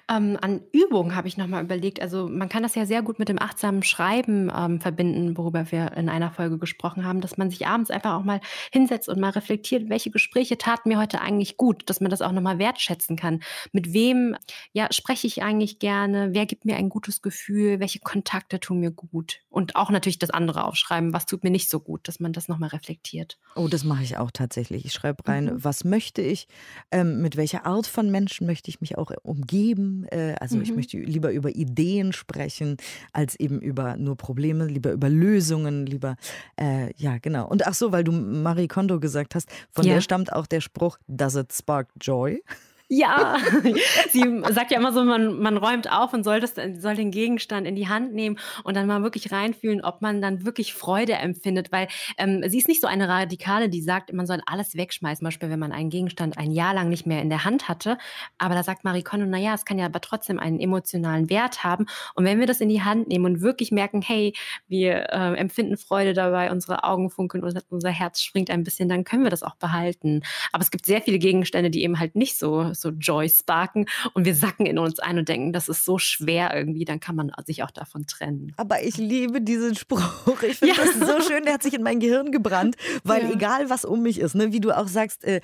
Ähm, 0.08 0.38
an 0.40 0.62
Übungen 0.72 1.14
habe 1.14 1.28
ich 1.28 1.36
nochmal 1.36 1.64
überlegt. 1.64 2.00
Also 2.00 2.28
man 2.28 2.48
kann 2.48 2.62
das 2.62 2.74
ja 2.74 2.86
sehr 2.86 3.02
gut 3.02 3.18
mit 3.18 3.28
dem 3.28 3.40
achtsamen 3.40 3.82
Schreiben 3.82 4.50
ähm, 4.54 4.80
verbinden, 4.80 5.36
worüber 5.36 5.70
wir 5.70 5.92
in 5.92 6.08
einer 6.08 6.30
Folge 6.30 6.58
gesprochen 6.58 7.04
haben, 7.04 7.20
dass 7.20 7.36
man 7.36 7.50
sich 7.50 7.66
abends 7.66 7.90
einfach 7.90 8.14
auch 8.14 8.24
mal 8.24 8.40
hinsetzt 8.72 9.08
und 9.08 9.20
mal 9.20 9.30
reflektiert, 9.30 9.88
welche 9.88 10.10
Gespräche 10.10 10.58
taten 10.58 10.88
mir 10.88 10.98
heute 10.98 11.20
eigentlich 11.20 11.56
gut, 11.56 11.88
dass 11.88 12.00
man 12.00 12.10
das 12.10 12.22
auch 12.22 12.32
nochmal 12.32 12.58
wertschätzen 12.58 13.16
kann. 13.16 13.40
Mit 13.72 13.92
wem 13.92 14.36
ja, 14.72 14.88
spreche 14.90 15.26
ich 15.26 15.42
eigentlich 15.42 15.78
gerne? 15.78 16.30
Wer 16.32 16.46
gibt 16.46 16.64
mir 16.64 16.76
ein 16.76 16.88
gutes 16.88 17.22
Gefühl? 17.22 17.80
Welche 17.80 18.00
Kontakte 18.00 18.60
tun 18.60 18.80
mir 18.80 18.90
gut? 18.90 19.40
Und 19.50 19.76
auch 19.76 19.90
natürlich 19.90 20.18
das 20.18 20.30
andere 20.30 20.64
aufschreiben, 20.64 21.12
was 21.12 21.26
tut 21.26 21.44
mir 21.44 21.50
nicht 21.50 21.70
so 21.70 21.80
gut, 21.80 22.08
dass 22.08 22.20
man 22.20 22.32
das 22.32 22.48
nochmal 22.48 22.70
reflektiert. 22.70 23.38
Oh, 23.56 23.68
das 23.68 23.84
mache 23.84 24.02
ich 24.02 24.16
auch 24.16 24.30
tatsächlich. 24.30 24.84
Ich 24.84 24.92
schreibe 24.92 25.26
rein, 25.28 25.46
mhm. 25.46 25.64
was 25.64 25.84
möchte 25.84 26.22
ich, 26.22 26.48
ähm, 26.90 27.20
mit 27.22 27.36
welcher 27.36 27.66
Art 27.66 27.86
von 27.86 28.10
Menschen 28.10 28.46
möchte 28.46 28.70
ich 28.70 28.80
mich 28.80 28.98
auch 28.98 29.12
umgeben 29.22 29.73
geben. 29.74 30.06
Äh, 30.10 30.34
also 30.40 30.56
mhm. 30.56 30.62
ich 30.62 30.74
möchte 30.74 30.98
lieber 30.98 31.32
über 31.32 31.50
Ideen 31.50 32.12
sprechen, 32.12 32.76
als 33.12 33.38
eben 33.38 33.60
über 33.60 33.96
nur 33.96 34.16
Probleme, 34.16 34.66
lieber 34.66 34.92
über 34.92 35.08
Lösungen, 35.08 35.86
lieber, 35.86 36.16
äh, 36.60 36.92
ja, 36.96 37.18
genau. 37.18 37.48
Und 37.48 37.66
ach 37.66 37.74
so, 37.74 37.92
weil 37.92 38.04
du 38.04 38.12
Marie 38.12 38.68
Kondo 38.68 39.00
gesagt 39.00 39.34
hast, 39.34 39.48
von 39.70 39.84
ja. 39.84 39.94
der 39.94 40.00
stammt 40.00 40.32
auch 40.32 40.46
der 40.46 40.60
Spruch, 40.60 40.98
does 41.08 41.36
it 41.36 41.52
spark 41.52 41.88
joy? 42.00 42.42
Ja, 42.88 43.38
sie 44.12 44.42
sagt 44.50 44.70
ja 44.70 44.78
immer 44.78 44.92
so, 44.92 45.02
man, 45.04 45.40
man 45.40 45.56
räumt 45.56 45.90
auf 45.90 46.12
und 46.12 46.22
soll, 46.22 46.40
das, 46.40 46.54
soll 46.54 46.94
den 46.94 47.10
Gegenstand 47.10 47.66
in 47.66 47.76
die 47.76 47.88
Hand 47.88 48.12
nehmen 48.12 48.38
und 48.62 48.76
dann 48.76 48.86
mal 48.86 49.02
wirklich 49.02 49.32
reinfühlen, 49.32 49.82
ob 49.82 50.02
man 50.02 50.20
dann 50.20 50.44
wirklich 50.44 50.74
Freude 50.74 51.14
empfindet, 51.14 51.72
weil 51.72 51.88
ähm, 52.18 52.44
sie 52.46 52.58
ist 52.58 52.68
nicht 52.68 52.82
so 52.82 52.86
eine 52.86 53.08
Radikale, 53.08 53.70
die 53.70 53.80
sagt, 53.80 54.12
man 54.12 54.26
soll 54.26 54.42
alles 54.44 54.76
wegschmeißen, 54.76 55.20
zum 55.20 55.26
Beispiel 55.26 55.48
wenn 55.48 55.58
man 55.58 55.72
einen 55.72 55.88
Gegenstand 55.88 56.36
ein 56.36 56.50
Jahr 56.50 56.74
lang 56.74 56.90
nicht 56.90 57.06
mehr 57.06 57.22
in 57.22 57.30
der 57.30 57.44
Hand 57.44 57.68
hatte, 57.68 57.96
aber 58.36 58.54
da 58.54 58.62
sagt 58.62 58.84
Marie 58.84 59.02
Kondo, 59.02 59.24
naja, 59.24 59.54
es 59.54 59.64
kann 59.64 59.78
ja 59.78 59.86
aber 59.86 60.02
trotzdem 60.02 60.38
einen 60.38 60.60
emotionalen 60.60 61.30
Wert 61.30 61.64
haben. 61.64 61.86
Und 62.14 62.26
wenn 62.26 62.38
wir 62.38 62.46
das 62.46 62.60
in 62.60 62.68
die 62.68 62.82
Hand 62.82 63.08
nehmen 63.08 63.24
und 63.24 63.40
wirklich 63.40 63.72
merken, 63.72 64.02
hey, 64.02 64.34
wir 64.68 65.10
äh, 65.10 65.34
empfinden 65.36 65.78
Freude 65.78 66.12
dabei, 66.12 66.50
unsere 66.50 66.84
Augen 66.84 67.08
funkeln, 67.08 67.42
unser, 67.44 67.62
unser 67.70 67.90
Herz 67.90 68.20
springt 68.20 68.50
ein 68.50 68.62
bisschen, 68.62 68.90
dann 68.90 69.04
können 69.04 69.22
wir 69.22 69.30
das 69.30 69.42
auch 69.42 69.56
behalten. 69.56 70.22
Aber 70.52 70.62
es 70.62 70.70
gibt 70.70 70.84
sehr 70.84 71.00
viele 71.00 71.18
Gegenstände, 71.18 71.70
die 71.70 71.82
eben 71.82 71.98
halt 71.98 72.14
nicht 72.14 72.38
so 72.38 72.73
so 72.74 72.90
Joy 72.90 73.28
sparken 73.28 73.86
und 74.14 74.24
wir 74.24 74.34
sacken 74.34 74.66
in 74.66 74.78
uns 74.78 74.98
ein 74.98 75.18
und 75.18 75.28
denken, 75.28 75.52
das 75.52 75.68
ist 75.68 75.84
so 75.84 75.98
schwer 75.98 76.54
irgendwie, 76.54 76.84
dann 76.84 77.00
kann 77.00 77.16
man 77.16 77.32
sich 77.46 77.62
auch 77.62 77.70
davon 77.70 78.06
trennen. 78.06 78.52
Aber 78.56 78.82
ich 78.82 78.96
liebe 78.96 79.40
diesen 79.40 79.74
Spruch. 79.74 80.02
Ich 80.42 80.58
finde 80.58 80.74
ja. 80.74 80.82
das 80.84 81.08
so 81.08 81.28
schön, 81.28 81.44
der 81.44 81.54
hat 81.54 81.62
sich 81.62 81.74
in 81.74 81.82
mein 81.82 82.00
Gehirn 82.00 82.32
gebrannt, 82.32 82.76
weil 83.02 83.22
ja. 83.22 83.32
egal 83.32 83.70
was 83.70 83.84
um 83.84 84.02
mich 84.02 84.18
ist, 84.18 84.34
ne, 84.34 84.52
wie 84.52 84.60
du 84.60 84.72
auch 84.72 84.88
sagst, 84.88 85.24
äh, 85.24 85.40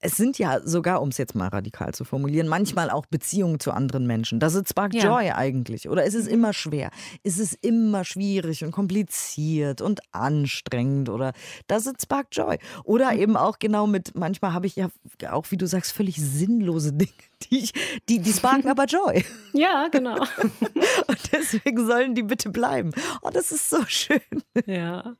es 0.00 0.16
sind 0.16 0.38
ja 0.38 0.60
sogar, 0.66 1.02
um 1.02 1.08
es 1.08 1.18
jetzt 1.18 1.34
mal 1.34 1.48
radikal 1.48 1.92
zu 1.94 2.04
formulieren, 2.04 2.48
manchmal 2.48 2.90
auch 2.90 3.06
Beziehungen 3.06 3.60
zu 3.60 3.72
anderen 3.72 4.06
Menschen. 4.06 4.40
Das 4.40 4.54
ist 4.54 4.70
Spark 4.70 4.94
ja. 4.94 5.04
Joy 5.04 5.30
eigentlich. 5.30 5.88
Oder 5.88 6.04
ist 6.04 6.14
es 6.14 6.26
mhm. 6.26 6.32
immer 6.32 6.52
schwer? 6.52 6.90
Ist 7.22 7.38
es 7.38 7.54
immer 7.54 8.04
schwierig 8.04 8.64
und 8.64 8.72
kompliziert 8.72 9.80
und 9.80 10.00
anstrengend? 10.12 11.08
Oder 11.08 11.32
das 11.66 11.86
ist 11.86 12.02
Spark 12.02 12.28
Joy. 12.32 12.58
Oder 12.84 13.12
mhm. 13.12 13.20
eben 13.20 13.36
auch 13.36 13.58
genau 13.58 13.86
mit, 13.86 14.14
manchmal 14.14 14.52
habe 14.52 14.66
ich 14.66 14.76
ja 14.76 14.90
auch, 15.30 15.50
wie 15.50 15.56
du 15.56 15.66
sagst, 15.66 15.92
völlig 15.92 16.16
Sinn 16.16 16.49
sinnlose 16.50 16.92
Dinge, 16.92 17.10
die, 17.50 17.68
die, 18.08 18.18
die 18.18 18.32
sparken 18.32 18.68
aber 18.68 18.84
Joy. 18.84 19.24
Ja, 19.52 19.88
genau. 19.88 20.14
Und 21.08 21.32
deswegen 21.32 21.84
sollen 21.84 22.14
die 22.14 22.22
bitte 22.22 22.50
bleiben. 22.50 22.92
Oh, 23.20 23.30
das 23.32 23.50
ist 23.50 23.68
so 23.68 23.84
schön. 23.86 24.20
Ja. 24.64 25.16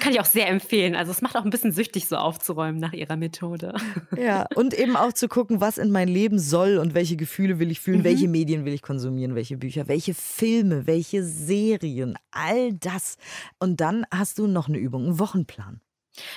kann 0.00 0.12
ich 0.12 0.18
auch 0.18 0.24
sehr 0.24 0.48
empfehlen. 0.48 0.96
Also 0.96 1.12
es 1.12 1.22
macht 1.22 1.36
auch 1.36 1.44
ein 1.44 1.50
bisschen 1.50 1.70
süchtig, 1.70 2.08
so 2.08 2.16
aufzuräumen 2.16 2.80
nach 2.80 2.92
ihrer 2.92 3.16
Methode. 3.16 3.74
Ja, 4.16 4.46
und 4.56 4.74
eben 4.74 4.96
auch 4.96 5.12
zu 5.12 5.28
gucken, 5.28 5.60
was 5.60 5.78
in 5.78 5.92
mein 5.92 6.08
Leben 6.08 6.40
soll 6.40 6.78
und 6.78 6.94
welche 6.94 7.16
Gefühle 7.16 7.60
will 7.60 7.70
ich 7.70 7.80
fühlen, 7.80 8.00
mhm. 8.00 8.04
welche 8.04 8.26
Medien 8.26 8.64
will 8.64 8.72
ich 8.72 8.82
konsumieren, 8.82 9.36
welche 9.36 9.56
Bücher, 9.56 9.86
welche 9.86 10.12
Filme, 10.12 10.86
welche 10.86 11.22
Serien, 11.22 12.18
all 12.32 12.72
das. 12.72 13.16
Und 13.60 13.80
dann 13.80 14.06
hast 14.12 14.38
du 14.38 14.48
noch 14.48 14.68
eine 14.68 14.78
Übung, 14.78 15.04
einen 15.04 15.18
Wochenplan. 15.20 15.80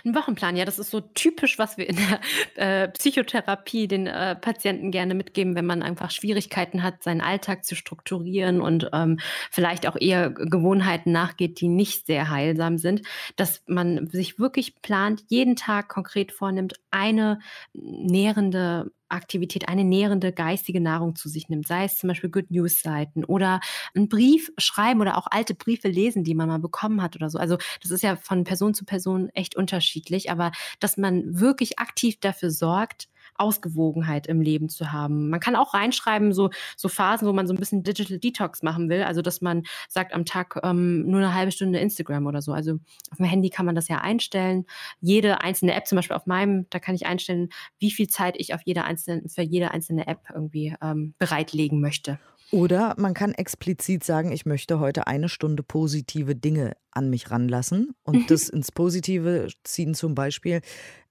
Ein 0.05 0.15
Wochenplan, 0.15 0.55
ja, 0.55 0.65
das 0.65 0.79
ist 0.79 0.91
so 0.91 1.01
typisch, 1.01 1.57
was 1.57 1.77
wir 1.77 1.89
in 1.89 1.97
der 1.97 2.21
äh, 2.84 2.88
Psychotherapie 2.89 3.88
den 3.88 4.07
äh, 4.07 4.36
Patienten 4.36 4.91
gerne 4.91 5.15
mitgeben, 5.15 5.55
wenn 5.55 5.65
man 5.65 5.81
einfach 5.84 6.12
Schwierigkeiten 6.12 6.84
hat, 6.84 7.03
seinen 7.03 7.21
Alltag 7.21 7.65
zu 7.65 7.75
strukturieren 7.75 8.62
und 8.62 8.89
ähm, 8.93 9.19
vielleicht 9.49 9.88
auch 9.88 9.95
eher 9.99 10.29
Gewohnheiten 10.29 11.12
nachgeht, 11.12 11.62
die 11.62 11.67
nicht 11.67 12.05
sehr 12.05 12.29
heilsam 12.29 12.77
sind, 12.77 13.01
dass 13.36 13.63
man 13.67 14.07
sich 14.07 14.39
wirklich 14.39 14.81
plant, 14.81 15.23
jeden 15.27 15.55
Tag 15.55 15.89
konkret 15.89 16.31
vornimmt, 16.31 16.73
eine 16.91 17.39
nährende 17.73 18.91
Aktivität 19.12 19.67
eine 19.67 19.84
nährende 19.84 20.32
geistige 20.32 20.82
Nahrung 20.82 21.15
zu 21.15 21.30
sich 21.30 21.50
nimmt, 21.50 21.67
sei 21.67 21.86
es 21.86 21.97
zum 21.97 22.08
Beispiel 22.08 22.30
Good 22.30 22.52
News 22.52 22.82
Seiten 22.82 23.24
oder 23.26 23.60
einen 23.95 24.10
Brief 24.10 24.52
schreiben 24.58 25.02
oder 25.02 25.17
auch 25.17 25.28
alte 25.30 25.54
Briefe 25.54 25.88
lesen, 25.88 26.24
die 26.24 26.36
man 26.36 26.47
mal 26.47 26.60
bekommen 26.60 27.02
hat 27.02 27.15
oder 27.15 27.30
so. 27.30 27.38
Also 27.38 27.58
das 27.82 27.91
ist 27.91 28.04
ja 28.04 28.15
von 28.15 28.43
Person 28.43 28.74
zu 28.74 28.86
Person 28.86 29.30
echt 29.34 29.56
unterschiedlich, 29.56 30.32
aber 30.32 30.52
dass 30.80 30.97
man 30.97 31.39
wirklich 31.39 31.80
aktiv 31.80 32.19
dafür 32.19 32.52
sorgt, 32.52 33.08
Ausgewogenheit 33.41 34.27
im 34.27 34.39
Leben 34.41 34.69
zu 34.69 34.91
haben. 34.91 35.30
Man 35.30 35.39
kann 35.39 35.56
auch 35.56 35.73
reinschreiben, 35.73 36.32
so, 36.32 36.49
so 36.77 36.88
Phasen, 36.88 37.27
wo 37.27 37.34
man 37.34 37.47
so 37.47 37.54
ein 37.54 37.58
bisschen 37.58 37.84
Digital 37.84 38.19
Detox 38.19 38.63
machen 38.63 38.89
will. 38.89 39.04
Also, 39.04 39.21
dass 39.21 39.41
man 39.41 39.63
sagt, 39.89 40.13
am 40.13 40.25
Tag 40.25 40.60
ähm, 40.63 41.06
nur 41.10 41.19
eine 41.19 41.34
halbe 41.34 41.51
Stunde 41.51 41.80
Instagram 41.80 42.27
oder 42.27 42.41
so. 42.41 42.54
Also, 42.54 42.80
auf 43.10 43.17
dem 43.17 43.25
Handy 43.25 43.49
kann 43.49 43.65
man 43.65 43.75
das 43.75 43.88
ja 43.88 43.97
einstellen. 43.97 44.65
Jede 45.01 45.41
einzelne 45.41 45.73
App, 45.73 45.88
zum 45.88 45.97
Beispiel 45.97 46.15
auf 46.15 46.27
meinem, 46.27 46.67
da 46.69 46.80
kann 46.80 46.95
ich 46.95 47.06
einstellen, 47.06 47.49
wie 47.80 47.91
viel 47.91 48.08
Zeit 48.08 48.36
ich 48.38 48.54
auf 48.54 48.62
jede 48.63 48.84
einzelne, 48.84 49.27
für 49.27 49.41
jede 49.41 49.71
einzelne 49.71 50.08
App 50.08 50.21
irgendwie 50.34 50.75
ähm, 50.82 51.13
bereitlegen 51.17 51.82
möchte. 51.82 52.19
Oder 52.51 52.95
man 52.97 53.13
kann 53.13 53.34
explizit 53.34 54.04
sagen, 54.04 54.34
ich 54.34 54.45
möchte 54.45 54.80
heute 54.80 55.08
eine 55.08 55.30
Stunde 55.30 55.63
positive 55.63 56.36
Dinge 56.36 56.73
an 56.91 57.10
mich 57.10 57.32
ranlassen 57.32 57.95
und 58.04 58.30
das 58.30 58.49
ins 58.49 58.71
Positive 58.71 59.47
ziehen, 59.63 59.93
zum 59.93 60.15
Beispiel 60.15 60.62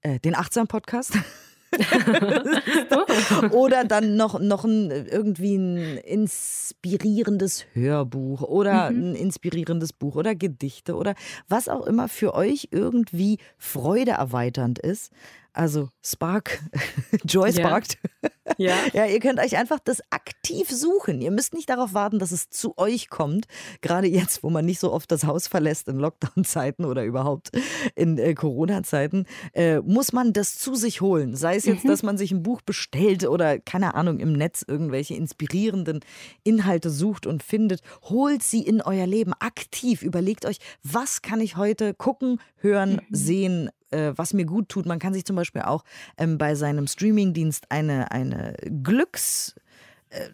äh, 0.01 0.19
den 0.19 0.35
Achtsam-Podcast. 0.35 1.17
oder 3.51 3.85
dann 3.85 4.15
noch, 4.15 4.39
noch 4.39 4.65
ein, 4.65 4.91
irgendwie 4.91 5.55
ein 5.55 5.97
inspirierendes 5.97 7.65
Hörbuch 7.73 8.41
oder 8.41 8.91
mhm. 8.91 9.11
ein 9.11 9.15
inspirierendes 9.15 9.93
Buch 9.93 10.15
oder 10.15 10.35
Gedichte 10.35 10.95
oder 10.95 11.15
was 11.47 11.69
auch 11.69 11.85
immer 11.85 12.07
für 12.09 12.33
euch 12.33 12.69
irgendwie 12.71 13.37
freudeerweiternd 13.57 14.79
ist. 14.79 15.11
Also 15.53 15.89
Spark, 16.01 16.61
Joy 17.25 17.51
sparkt. 17.51 17.97
Ja. 18.57 18.75
ja, 18.93 19.05
ihr 19.05 19.19
könnt 19.19 19.39
euch 19.39 19.57
einfach 19.57 19.79
das 19.79 20.01
aktiv 20.09 20.69
suchen. 20.69 21.21
Ihr 21.21 21.31
müsst 21.31 21.53
nicht 21.53 21.69
darauf 21.69 21.93
warten, 21.93 22.19
dass 22.19 22.31
es 22.31 22.49
zu 22.49 22.77
euch 22.77 23.09
kommt. 23.09 23.47
Gerade 23.81 24.07
jetzt, 24.07 24.43
wo 24.43 24.49
man 24.49 24.65
nicht 24.65 24.79
so 24.79 24.93
oft 24.93 25.11
das 25.11 25.25
Haus 25.25 25.47
verlässt 25.47 25.89
in 25.89 25.97
Lockdown-Zeiten 25.97 26.85
oder 26.85 27.03
überhaupt 27.03 27.51
in 27.95 28.17
äh, 28.17 28.33
Corona-Zeiten, 28.33 29.25
äh, 29.53 29.79
muss 29.81 30.13
man 30.13 30.31
das 30.31 30.57
zu 30.57 30.75
sich 30.75 31.01
holen. 31.01 31.35
Sei 31.35 31.57
es 31.57 31.65
jetzt, 31.65 31.83
mhm. 31.83 31.89
dass 31.89 32.01
man 32.01 32.17
sich 32.17 32.31
ein 32.31 32.43
Buch 32.43 32.61
bestellt 32.61 33.27
oder 33.27 33.59
keine 33.59 33.95
Ahnung 33.95 34.19
im 34.19 34.31
Netz 34.31 34.63
irgendwelche 34.65 35.15
inspirierenden 35.15 35.99
Inhalte 36.43 36.89
sucht 36.89 37.27
und 37.27 37.43
findet. 37.43 37.81
Holt 38.03 38.41
sie 38.41 38.61
in 38.61 38.81
euer 38.81 39.05
Leben 39.05 39.33
aktiv. 39.33 40.01
Überlegt 40.01 40.45
euch, 40.45 40.59
was 40.81 41.21
kann 41.21 41.41
ich 41.41 41.57
heute 41.57 41.93
gucken, 41.93 42.39
hören, 42.55 43.01
mhm. 43.09 43.15
sehen, 43.15 43.69
äh, 43.91 44.13
was 44.15 44.33
mir 44.33 44.45
gut 44.45 44.69
tut. 44.69 44.85
Man 44.85 44.99
kann 44.99 45.13
sich 45.13 45.25
zum 45.25 45.35
Beispiel 45.35 45.61
auch 45.61 45.83
ähm, 46.17 46.37
bei 46.37 46.55
seinem 46.55 46.87
Streamingdienst 46.87 47.65
eine, 47.69 48.11
eine 48.11 48.55
Glücks- 48.83 49.55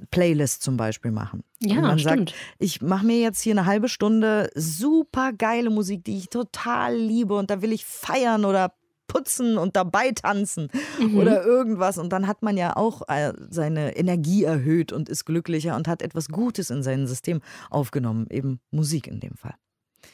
Playlist 0.10 0.64
zum 0.64 0.76
Beispiel 0.76 1.12
machen. 1.12 1.44
Ja, 1.60 1.76
und 1.76 1.82
man 1.84 2.00
stimmt. 2.00 2.32
sagt, 2.32 2.40
ich 2.58 2.82
mache 2.82 3.06
mir 3.06 3.20
jetzt 3.20 3.42
hier 3.42 3.54
eine 3.54 3.66
halbe 3.66 3.90
Stunde 3.90 4.50
super 4.56 5.34
geile 5.34 5.70
Musik, 5.70 6.04
die 6.04 6.18
ich 6.18 6.30
total 6.30 6.96
liebe 6.96 7.36
und 7.36 7.52
da 7.52 7.62
will 7.62 7.72
ich 7.72 7.86
feiern 7.86 8.46
oder 8.46 8.74
putzen 9.08 9.58
und 9.58 9.76
dabei 9.76 10.12
tanzen 10.12 10.70
mhm. 11.00 11.18
oder 11.18 11.44
irgendwas. 11.44 11.98
Und 11.98 12.12
dann 12.12 12.28
hat 12.28 12.44
man 12.44 12.58
ja 12.58 12.76
auch 12.76 13.08
äh, 13.08 13.34
seine 13.50 13.96
Energie 13.96 14.44
erhöht 14.44 14.92
und 14.92 15.10
ist 15.10 15.26
glücklicher 15.26 15.76
und 15.76 15.88
hat 15.88 16.02
etwas 16.02 16.28
Gutes 16.30 16.70
in 16.70 16.84
sein 16.84 17.08
System 17.08 17.42
aufgenommen, 17.70 18.28
eben 18.30 18.60
Musik 18.72 19.08
in 19.08 19.20
dem 19.20 19.36
Fall. 19.36 19.56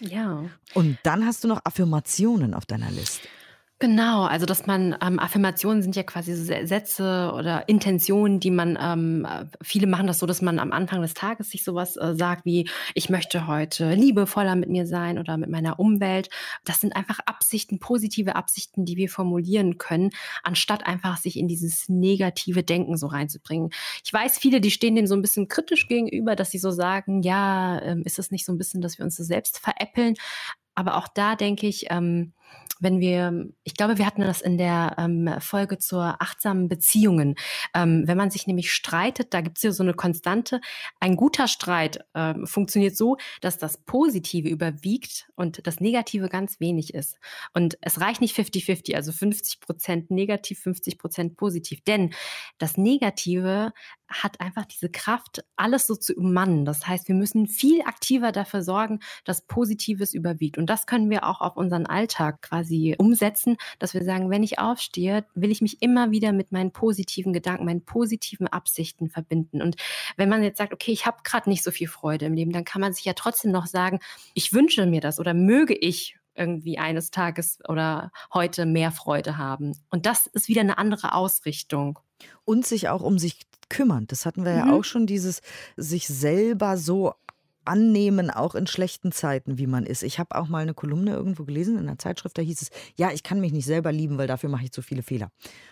Ja. 0.09 0.45
Und 0.73 0.97
dann 1.03 1.25
hast 1.25 1.43
du 1.43 1.47
noch 1.47 1.61
Affirmationen 1.63 2.53
auf 2.53 2.65
deiner 2.65 2.91
Liste. 2.91 3.27
Genau, 3.83 4.23
also 4.23 4.45
dass 4.45 4.65
man 4.65 4.95
ähm, 5.05 5.19
Affirmationen 5.19 5.83
sind 5.83 5.97
ja 5.97 6.03
quasi 6.03 6.33
so 6.33 6.45
Sätze 6.45 7.33
oder 7.35 7.67
Intentionen, 7.67 8.39
die 8.39 8.49
man 8.49 8.79
ähm, 8.81 9.27
viele 9.61 9.87
machen 9.87 10.07
das 10.07 10.19
so, 10.19 10.25
dass 10.25 10.41
man 10.41 10.57
am 10.57 10.71
Anfang 10.71 11.01
des 11.01 11.13
Tages 11.13 11.49
sich 11.49 11.65
sowas 11.65 11.97
äh, 11.97 12.15
sagt 12.15 12.45
wie 12.45 12.69
ich 12.93 13.09
möchte 13.09 13.45
heute 13.45 13.93
liebevoller 13.93 14.55
mit 14.55 14.69
mir 14.69 14.87
sein 14.87 15.19
oder 15.19 15.35
mit 15.35 15.49
meiner 15.49 15.81
Umwelt. 15.81 16.29
Das 16.63 16.79
sind 16.79 16.95
einfach 16.95 17.19
Absichten, 17.25 17.79
positive 17.79 18.37
Absichten, 18.37 18.85
die 18.85 18.95
wir 18.95 19.09
formulieren 19.09 19.77
können, 19.77 20.11
anstatt 20.43 20.87
einfach 20.87 21.17
sich 21.17 21.37
in 21.37 21.49
dieses 21.49 21.89
negative 21.89 22.63
Denken 22.63 22.95
so 22.95 23.07
reinzubringen. 23.07 23.71
Ich 24.05 24.13
weiß, 24.13 24.39
viele, 24.39 24.61
die 24.61 24.71
stehen 24.71 24.95
dem 24.95 25.07
so 25.07 25.15
ein 25.15 25.21
bisschen 25.21 25.49
kritisch 25.49 25.89
gegenüber, 25.89 26.37
dass 26.37 26.51
sie 26.51 26.57
so 26.57 26.71
sagen, 26.71 27.21
ja, 27.21 27.81
ähm, 27.81 28.03
ist 28.05 28.17
es 28.17 28.31
nicht 28.31 28.45
so 28.45 28.53
ein 28.53 28.57
bisschen, 28.57 28.79
dass 28.79 28.97
wir 28.97 29.03
uns 29.03 29.17
so 29.17 29.25
selbst 29.25 29.59
veräppeln? 29.59 30.13
Aber 30.73 30.95
auch 30.95 31.09
da 31.09 31.35
denke 31.35 31.67
ich, 31.67 31.87
ähm, 31.89 32.31
wenn 32.83 32.99
wir, 32.99 33.47
ich 33.63 33.75
glaube, 33.75 33.97
wir 33.97 34.05
hatten 34.05 34.21
das 34.21 34.41
in 34.41 34.57
der 34.57 34.95
ähm, 34.97 35.33
Folge 35.39 35.77
zur 35.77 36.21
achtsamen 36.21 36.67
Beziehungen. 36.67 37.35
Ähm, 37.73 38.03
wenn 38.05 38.17
man 38.17 38.29
sich 38.29 38.45
nämlich 38.45 38.73
streitet, 38.73 39.33
da 39.33 39.41
gibt 39.41 39.57
es 39.57 39.63
ja 39.63 39.71
so 39.71 39.83
eine 39.83 39.93
Konstante. 39.93 40.59
Ein 40.99 41.15
guter 41.15 41.47
Streit 41.47 41.99
ähm, 42.13 42.45
funktioniert 42.45 42.97
so, 42.97 43.17
dass 43.41 43.57
das 43.57 43.77
Positive 43.77 44.49
überwiegt 44.49 45.29
und 45.35 45.65
das 45.65 45.79
Negative 45.79 46.27
ganz 46.27 46.59
wenig 46.59 46.93
ist. 46.93 47.17
Und 47.53 47.77
es 47.81 48.01
reicht 48.01 48.21
nicht 48.21 48.37
50-50, 48.37 48.95
also 48.95 49.11
50 49.13 49.61
Prozent 49.61 50.11
negativ, 50.11 50.59
50 50.59 50.97
Prozent 50.97 51.37
positiv. 51.37 51.81
Denn 51.85 52.13
das 52.57 52.77
Negative 52.77 53.71
hat 54.09 54.39
einfach 54.39 54.65
diese 54.65 54.89
Kraft, 54.89 55.43
alles 55.55 55.87
so 55.87 55.95
zu 55.95 56.13
ummannen. 56.13 56.65
Das 56.65 56.87
heißt, 56.87 57.07
wir 57.07 57.15
müssen 57.15 57.47
viel 57.47 57.81
aktiver 57.81 58.31
dafür 58.31 58.61
sorgen, 58.61 58.99
dass 59.23 59.45
Positives 59.47 60.13
überwiegt. 60.13 60.57
Und 60.57 60.69
das 60.69 60.85
können 60.85 61.09
wir 61.09 61.25
auch 61.25 61.41
auf 61.41 61.57
unseren 61.57 61.85
Alltag 61.85 62.42
quasi 62.43 62.95
umsetzen, 62.99 63.57
dass 63.79 63.95
wir 63.95 64.03
sagen, 64.03 64.29
wenn 64.29 64.43
ich 64.43 64.59
aufstehe, 64.59 65.25
will 65.33 65.51
ich 65.51 65.61
mich 65.61 65.81
immer 65.81 66.11
wieder 66.11 66.31
mit 66.31 66.51
meinen 66.51 66.71
positiven 66.71 67.33
Gedanken, 67.33 67.65
meinen 67.65 67.83
positiven 67.83 68.47
Absichten 68.47 69.09
verbinden. 69.09 69.61
Und 69.61 69.77
wenn 70.17 70.29
man 70.29 70.43
jetzt 70.43 70.59
sagt, 70.59 70.73
okay, 70.73 70.91
ich 70.91 71.07
habe 71.07 71.17
gerade 71.23 71.49
nicht 71.49 71.63
so 71.63 71.71
viel 71.71 71.87
Freude 71.87 72.25
im 72.25 72.35
Leben, 72.35 72.51
dann 72.51 72.65
kann 72.65 72.81
man 72.81 72.93
sich 72.93 73.05
ja 73.05 73.13
trotzdem 73.13 73.51
noch 73.51 73.65
sagen, 73.65 73.99
ich 74.35 74.53
wünsche 74.53 74.85
mir 74.85 75.01
das 75.01 75.19
oder 75.19 75.33
möge 75.33 75.73
ich 75.73 76.17
irgendwie 76.35 76.77
eines 76.77 77.11
Tages 77.11 77.59
oder 77.67 78.11
heute 78.33 78.65
mehr 78.65 78.91
Freude 78.91 79.37
haben. 79.37 79.77
Und 79.89 80.05
das 80.05 80.27
ist 80.27 80.47
wieder 80.47 80.61
eine 80.61 80.77
andere 80.77 81.13
Ausrichtung. 81.13 81.99
Und 82.45 82.65
sich 82.65 82.89
auch 82.89 83.01
um 83.01 83.19
sich 83.19 83.39
kümmern. 83.69 84.07
Das 84.07 84.25
hatten 84.25 84.45
wir 84.45 84.51
mhm. 84.53 84.57
ja 84.57 84.73
auch 84.73 84.83
schon, 84.83 85.07
dieses 85.07 85.41
sich 85.75 86.07
selber 86.07 86.77
so 86.77 87.13
annehmen, 87.65 88.29
auch 88.29 88.55
in 88.55 88.67
schlechten 88.67 89.11
Zeiten, 89.11 89.57
wie 89.57 89.67
man 89.67 89.85
ist. 89.85 90.03
Ich 90.03 90.19
habe 90.19 90.35
auch 90.35 90.47
mal 90.47 90.59
eine 90.59 90.73
Kolumne 90.73 91.11
irgendwo 91.11 91.43
gelesen 91.43 91.77
in 91.77 91.87
einer 91.87 91.97
Zeitschrift, 91.97 92.37
da 92.37 92.41
hieß 92.41 92.61
es, 92.61 92.69
ja, 92.95 93.11
ich 93.11 93.23
kann 93.23 93.39
mich 93.39 93.53
nicht 93.53 93.65
selber 93.65 93.91
lieben, 93.91 94.17
weil 94.17 94.27
dafür 94.27 94.49
mache 94.49 94.65
ich 94.65 94.71
zu 94.71 94.81
viele 94.81 95.03
Fehler. 95.03 95.29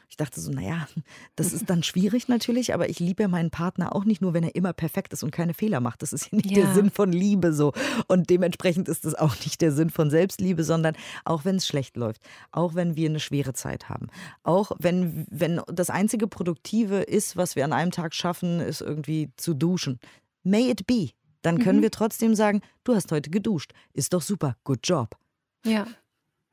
Ich 0.10 0.18
dachte 0.18 0.42
so, 0.42 0.52
naja, 0.52 0.88
das 1.36 1.54
ist 1.54 1.70
dann 1.70 1.84
schwierig 1.84 2.28
natürlich, 2.28 2.74
aber 2.74 2.90
ich 2.90 3.00
liebe 3.00 3.28
meinen 3.28 3.50
Partner 3.50 3.96
auch 3.96 4.06
nicht 4.06 4.22
nur, 4.22 4.34
wenn 4.34 4.44
er 4.44 4.56
immer 4.56 4.74
perfekt 4.74 5.14
ist 5.14 5.24
und 5.24 5.32
keine 5.32 5.54
Fehler 5.54 5.80
macht. 5.80 6.02
Das 6.02 6.14
ist 6.14 6.32
ja 6.32 6.38
nicht 6.38 6.52
ja. 6.52 6.64
der 6.64 6.74
Sinn 6.74 6.90
von 6.92 7.12
Liebe 7.12 7.54
so. 7.54 7.74
Und 8.08 8.30
dementsprechend 8.30 8.90
ist 8.90 9.06
das 9.06 9.16
auch 9.16 9.36
nicht 9.46 9.62
der 9.62 9.72
Sinn 9.72 9.90
von 9.90 10.10
Selbstliebe, 10.10 10.64
sondern 10.64 10.96
auch 11.26 11.46
wenn 11.46 11.56
es 11.56 11.68
schlecht 11.68 11.98
läuft, 11.98 12.22
auch 12.52 12.76
wenn 12.76 12.96
wir 12.96 13.10
eine 13.10 13.20
schwere 13.20 13.54
Zeit 13.54 13.90
haben, 13.90 14.08
auch 14.44 14.72
wenn, 14.80 15.26
wenn 15.30 15.62
das 15.68 15.90
einzige 15.90 16.28
Produktive 16.28 17.02
ist, 17.02 17.38
was 17.38 17.56
wir 17.56 17.66
an 17.66 17.74
einem 17.74 17.92
Tag 17.92 18.14
schaffen, 18.14 18.60
ist 18.60 18.82
irgendwie 18.82 19.32
zu 19.38 19.54
duschen. 19.54 20.00
May 20.44 20.72
it 20.72 20.88
be 20.88 21.12
dann 21.42 21.60
können 21.60 21.80
mhm. 21.80 21.84
wir 21.84 21.92
trotzdem 21.92 22.36
sagen, 22.36 22.62
du 22.84 22.96
hast 22.96 23.12
heute 23.12 23.30
geduscht. 23.30 23.74
Ist 23.94 24.14
doch 24.14 24.22
super, 24.22 24.56
good 24.64 24.80
job. 24.84 25.16
Ja. 25.66 25.88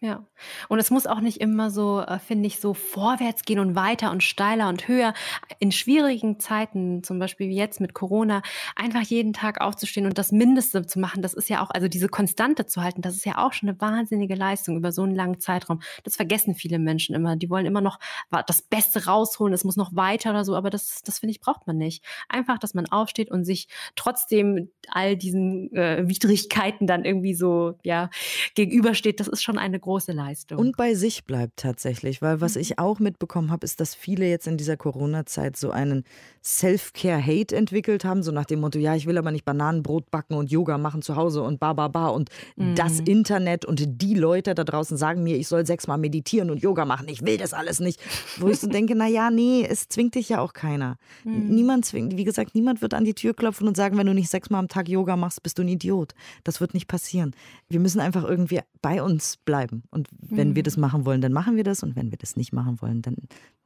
Ja. 0.00 0.24
Und 0.68 0.78
es 0.78 0.92
muss 0.92 1.08
auch 1.08 1.18
nicht 1.18 1.40
immer 1.40 1.72
so, 1.72 2.00
äh, 2.00 2.20
finde 2.20 2.46
ich, 2.46 2.60
so 2.60 2.72
vorwärts 2.72 3.42
gehen 3.42 3.58
und 3.58 3.74
weiter 3.74 4.12
und 4.12 4.22
steiler 4.22 4.68
und 4.68 4.86
höher. 4.86 5.12
In 5.58 5.72
schwierigen 5.72 6.38
Zeiten, 6.38 7.02
zum 7.02 7.18
Beispiel 7.18 7.48
wie 7.48 7.56
jetzt 7.56 7.80
mit 7.80 7.94
Corona, 7.94 8.42
einfach 8.76 9.00
jeden 9.00 9.32
Tag 9.32 9.60
aufzustehen 9.60 10.06
und 10.06 10.16
das 10.16 10.30
Mindeste 10.30 10.86
zu 10.86 11.00
machen, 11.00 11.20
das 11.20 11.34
ist 11.34 11.48
ja 11.48 11.64
auch, 11.64 11.70
also 11.70 11.88
diese 11.88 12.08
Konstante 12.08 12.64
zu 12.66 12.80
halten, 12.80 13.02
das 13.02 13.16
ist 13.16 13.26
ja 13.26 13.44
auch 13.44 13.52
schon 13.52 13.68
eine 13.70 13.80
wahnsinnige 13.80 14.36
Leistung 14.36 14.76
über 14.76 14.92
so 14.92 15.02
einen 15.02 15.16
langen 15.16 15.40
Zeitraum. 15.40 15.80
Das 16.04 16.14
vergessen 16.14 16.54
viele 16.54 16.78
Menschen 16.78 17.16
immer. 17.16 17.34
Die 17.34 17.50
wollen 17.50 17.66
immer 17.66 17.80
noch 17.80 17.98
das 18.46 18.62
Beste 18.62 19.06
rausholen, 19.06 19.52
es 19.52 19.64
muss 19.64 19.76
noch 19.76 19.96
weiter 19.96 20.30
oder 20.30 20.44
so, 20.44 20.54
aber 20.54 20.70
das, 20.70 21.02
das 21.02 21.18
finde 21.18 21.32
ich, 21.32 21.40
braucht 21.40 21.66
man 21.66 21.76
nicht. 21.76 22.04
Einfach, 22.28 22.60
dass 22.60 22.72
man 22.72 22.86
aufsteht 22.86 23.32
und 23.32 23.42
sich 23.42 23.66
trotzdem 23.96 24.70
all 24.90 25.16
diesen 25.16 25.74
äh, 25.74 26.04
Widrigkeiten 26.06 26.86
dann 26.86 27.04
irgendwie 27.04 27.34
so, 27.34 27.74
ja, 27.82 28.10
gegenübersteht, 28.54 29.18
das 29.18 29.26
ist 29.26 29.42
schon 29.42 29.58
eine 29.58 29.80
große 29.88 30.12
Leistung. 30.12 30.58
Und 30.58 30.76
bei 30.76 30.94
sich 30.94 31.24
bleibt 31.24 31.56
tatsächlich, 31.56 32.20
weil 32.20 32.42
was 32.42 32.56
mhm. 32.56 32.60
ich 32.60 32.78
auch 32.78 32.98
mitbekommen 32.98 33.50
habe, 33.50 33.64
ist, 33.64 33.80
dass 33.80 33.94
viele 33.94 34.28
jetzt 34.28 34.46
in 34.46 34.58
dieser 34.58 34.76
Corona-Zeit 34.76 35.56
so 35.56 35.70
einen 35.70 36.04
Self-Care-Hate 36.44 37.56
entwickelt 37.56 38.04
haben, 38.04 38.22
so 38.22 38.30
nach 38.30 38.44
dem 38.44 38.60
Motto, 38.60 38.78
ja, 38.78 38.94
ich 38.94 39.06
will 39.06 39.16
aber 39.16 39.30
nicht 39.30 39.46
Bananenbrot 39.46 40.10
backen 40.10 40.34
und 40.34 40.50
Yoga 40.50 40.76
machen 40.76 41.00
zu 41.00 41.16
Hause 41.16 41.42
und 41.42 41.58
ba, 41.58 41.72
ba, 41.72 41.88
ba 41.88 42.08
und 42.08 42.28
mhm. 42.56 42.74
das 42.74 43.00
Internet 43.00 43.64
und 43.64 44.02
die 44.02 44.12
Leute 44.12 44.54
da 44.54 44.62
draußen 44.62 44.98
sagen 44.98 45.22
mir, 45.22 45.38
ich 45.38 45.48
soll 45.48 45.64
sechsmal 45.64 45.96
meditieren 45.96 46.50
und 46.50 46.62
Yoga 46.62 46.84
machen, 46.84 47.08
ich 47.08 47.24
will 47.24 47.38
das 47.38 47.54
alles 47.54 47.80
nicht. 47.80 47.98
Wo 48.36 48.48
ich 48.48 48.60
so 48.60 48.66
denke, 48.68 48.94
na 48.94 49.06
ja, 49.06 49.30
nee, 49.30 49.66
es 49.66 49.88
zwingt 49.88 50.16
dich 50.16 50.28
ja 50.28 50.40
auch 50.40 50.52
keiner. 50.52 50.98
Mhm. 51.24 51.48
Niemand 51.48 51.86
zwingt, 51.86 52.14
wie 52.14 52.24
gesagt, 52.24 52.54
niemand 52.54 52.82
wird 52.82 52.92
an 52.92 53.06
die 53.06 53.14
Tür 53.14 53.32
klopfen 53.32 53.66
und 53.66 53.76
sagen, 53.76 53.96
wenn 53.96 54.06
du 54.06 54.12
nicht 54.12 54.28
sechsmal 54.28 54.60
am 54.60 54.68
Tag 54.68 54.86
Yoga 54.86 55.16
machst, 55.16 55.42
bist 55.42 55.56
du 55.56 55.62
ein 55.62 55.68
Idiot. 55.68 56.12
Das 56.44 56.60
wird 56.60 56.74
nicht 56.74 56.88
passieren. 56.88 57.34
Wir 57.70 57.80
müssen 57.80 58.00
einfach 58.00 58.24
irgendwie 58.24 58.60
bei 58.82 59.02
uns 59.02 59.38
bleiben 59.38 59.77
bleiben. 59.78 59.88
Und 59.90 60.08
wenn 60.20 60.50
mhm. 60.50 60.56
wir 60.56 60.62
das 60.62 60.76
machen 60.76 61.04
wollen, 61.04 61.20
dann 61.20 61.32
machen 61.32 61.56
wir 61.56 61.64
das. 61.64 61.82
Und 61.82 61.96
wenn 61.96 62.10
wir 62.10 62.18
das 62.18 62.36
nicht 62.36 62.52
machen 62.52 62.80
wollen, 62.80 63.02
dann 63.02 63.16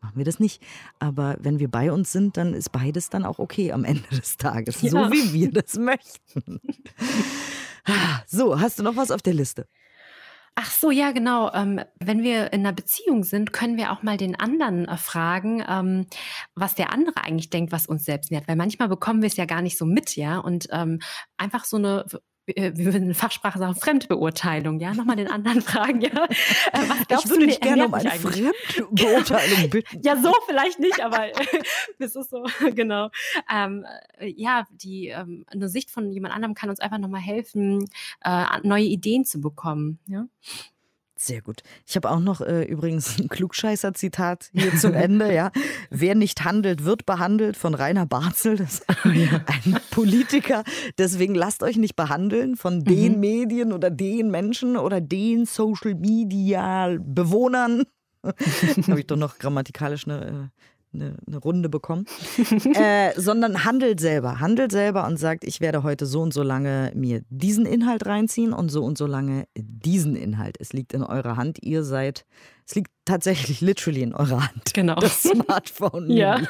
machen 0.01 0.17
wir 0.17 0.25
das 0.25 0.41
nicht. 0.41 0.63
Aber 0.99 1.37
wenn 1.41 1.59
wir 1.59 1.71
bei 1.71 1.93
uns 1.93 2.13
sind, 2.13 2.37
dann 2.37 2.55
ist 2.55 2.73
beides 2.73 3.11
dann 3.11 3.25
auch 3.25 3.39
okay 3.39 3.73
am 3.73 3.85
Ende 3.85 4.09
des 4.11 4.37
Tages. 4.37 4.83
Ja. 4.83 4.91
So 4.91 4.99
wie 5.13 5.33
wir 5.33 5.51
das 5.51 5.79
möchten. 5.79 6.61
so, 8.27 8.61
hast 8.61 8.79
du 8.79 8.83
noch 8.83 8.97
was 8.97 9.11
auf 9.11 9.23
der 9.23 9.35
Liste? 9.35 9.67
Ach 10.55 10.71
so, 10.71 10.91
ja, 10.91 11.13
genau. 11.13 11.51
Ähm, 11.55 11.81
wenn 11.99 12.23
wir 12.23 12.53
in 12.53 12.61
einer 12.61 12.75
Beziehung 12.75 13.25
sind, 13.25 13.55
können 13.55 13.79
wir 13.79 13.91
auch 13.91 14.03
mal 14.03 14.19
den 14.19 14.39
anderen 14.39 14.87
äh, 14.87 14.99
fragen, 14.99 15.65
ähm, 15.67 16.07
was 16.55 16.75
der 16.75 16.93
andere 16.93 17.25
eigentlich 17.25 17.49
denkt, 17.49 17.73
was 17.73 17.87
uns 17.87 18.05
selbst 18.05 18.31
nährt. 18.31 18.49
Weil 18.49 18.57
manchmal 18.57 18.89
bekommen 18.89 19.23
wir 19.23 19.29
es 19.29 19.37
ja 19.37 19.47
gar 19.47 19.63
nicht 19.63 19.79
so 19.79 19.87
mit, 19.87 20.15
ja. 20.15 20.37
Und 20.37 20.69
ähm, 20.71 21.01
einfach 21.39 21.65
so 21.65 21.79
eine 21.79 22.05
wir 22.47 22.77
würden 22.77 23.09
in 23.09 23.15
Fachsprache 23.15 23.59
sagen, 23.59 23.75
Fremdbeurteilung, 23.75 24.81
ja, 24.81 24.95
nochmal 24.95 25.17
den 25.17 25.31
anderen 25.31 25.63
fragen, 25.63 26.01
ja. 26.01 26.11
Äh, 26.11 26.89
was 27.09 27.25
ich 27.25 27.31
würde 27.31 27.47
dich 27.47 27.61
gerne 27.61 27.87
um 27.87 27.95
eine 27.95 28.11
Fremdbeurteilung 28.11 29.71
bitten. 29.71 30.01
ja, 30.03 30.17
so 30.17 30.33
vielleicht 30.47 30.81
nicht, 30.81 31.01
aber 31.01 31.29
das 31.99 32.17
ist 32.17 32.31
so, 32.31 32.45
genau. 32.75 33.11
Ähm, 33.53 33.87
äh, 34.19 34.33
ja, 34.37 34.67
die 34.71 35.09
ähm, 35.09 35.45
eine 35.49 35.69
Sicht 35.69 35.91
von 35.91 36.11
jemand 36.11 36.35
anderem 36.35 36.55
kann 36.55 36.71
uns 36.71 36.81
einfach 36.81 36.99
nochmal 36.99 37.21
helfen, 37.21 37.89
äh, 38.25 38.45
neue 38.63 38.85
Ideen 38.85 39.25
zu 39.25 39.41
bekommen, 39.41 39.99
ja. 40.07 40.27
Sehr 41.23 41.41
gut. 41.41 41.63
Ich 41.87 41.95
habe 41.95 42.11
auch 42.11 42.19
noch 42.19 42.41
äh, 42.41 42.65
übrigens 42.65 43.21
ein 43.21 43.29
Klugscheißer-Zitat 43.29 44.51
hier 44.53 44.75
zum 44.75 44.93
Ende. 44.95 45.33
Ja. 45.33 45.53
Wer 45.91 46.17
nicht 46.17 46.43
handelt, 46.43 46.83
wird 46.83 47.07
behandelt 47.07 47.57
von 47.57 47.75
Rainer 47.75 48.07
Barzel. 48.07 48.57
Das 48.57 48.81
ist 48.81 48.87
ein 49.05 49.79
Politiker. 49.93 50.65
Deswegen 50.99 51.37
lasst 51.37 51.63
euch 51.63 51.77
nicht 51.77 51.95
behandeln 51.95 52.57
von 52.57 52.83
den 52.83 53.15
mhm. 53.15 53.21
Medien 53.21 53.73
oder 53.73 53.89
den 53.89 54.33
Menschen 54.33 54.77
oder 54.77 55.01
den 55.01 55.47
Social 55.47 55.95
Media 55.95 56.97
Bewohnern. 56.99 57.85
habe 58.25 58.99
ich 58.99 59.07
doch 59.07 59.17
noch 59.17 59.39
grammatikalisch 59.39 60.09
eine 60.09 60.27
äh, 60.27 60.49
eine, 60.95 61.17
eine 61.27 61.39
Runde 61.39 61.69
bekommen, 61.69 62.07
äh, 62.75 63.13
sondern 63.17 63.65
handelt 63.65 64.01
selber, 64.01 64.41
handelt 64.41 64.73
selber 64.73 65.07
und 65.07 65.19
sagt, 65.19 65.45
ich 65.45 65.61
werde 65.61 65.83
heute 65.83 66.07
so 66.07 66.21
und 66.21 66.35
so 66.35 66.43
lange 66.43 66.93
mir 66.95 67.23
diesen 67.31 67.67
Inhalt 67.67 68.07
reinziehen 68.07 68.53
und 68.53 68.71
so 68.71 68.85
und 68.85 68.99
so 68.99 69.07
lange 69.07 69.47
diesen 69.57 70.17
Inhalt. 70.17 70.57
Es 70.61 70.73
liegt 70.73 70.93
in 70.93 71.03
eurer 71.03 71.37
Hand, 71.37 71.59
ihr 71.63 71.85
seid, 71.85 72.25
es 72.67 72.75
liegt 72.75 72.91
tatsächlich 73.05 73.61
literally 73.61 74.03
in 74.03 74.15
eurer 74.15 74.49
Hand. 74.49 74.75
Genau. 74.75 74.97
Das 74.97 75.23
Smartphone. 75.23 76.11
ja. 76.11 76.41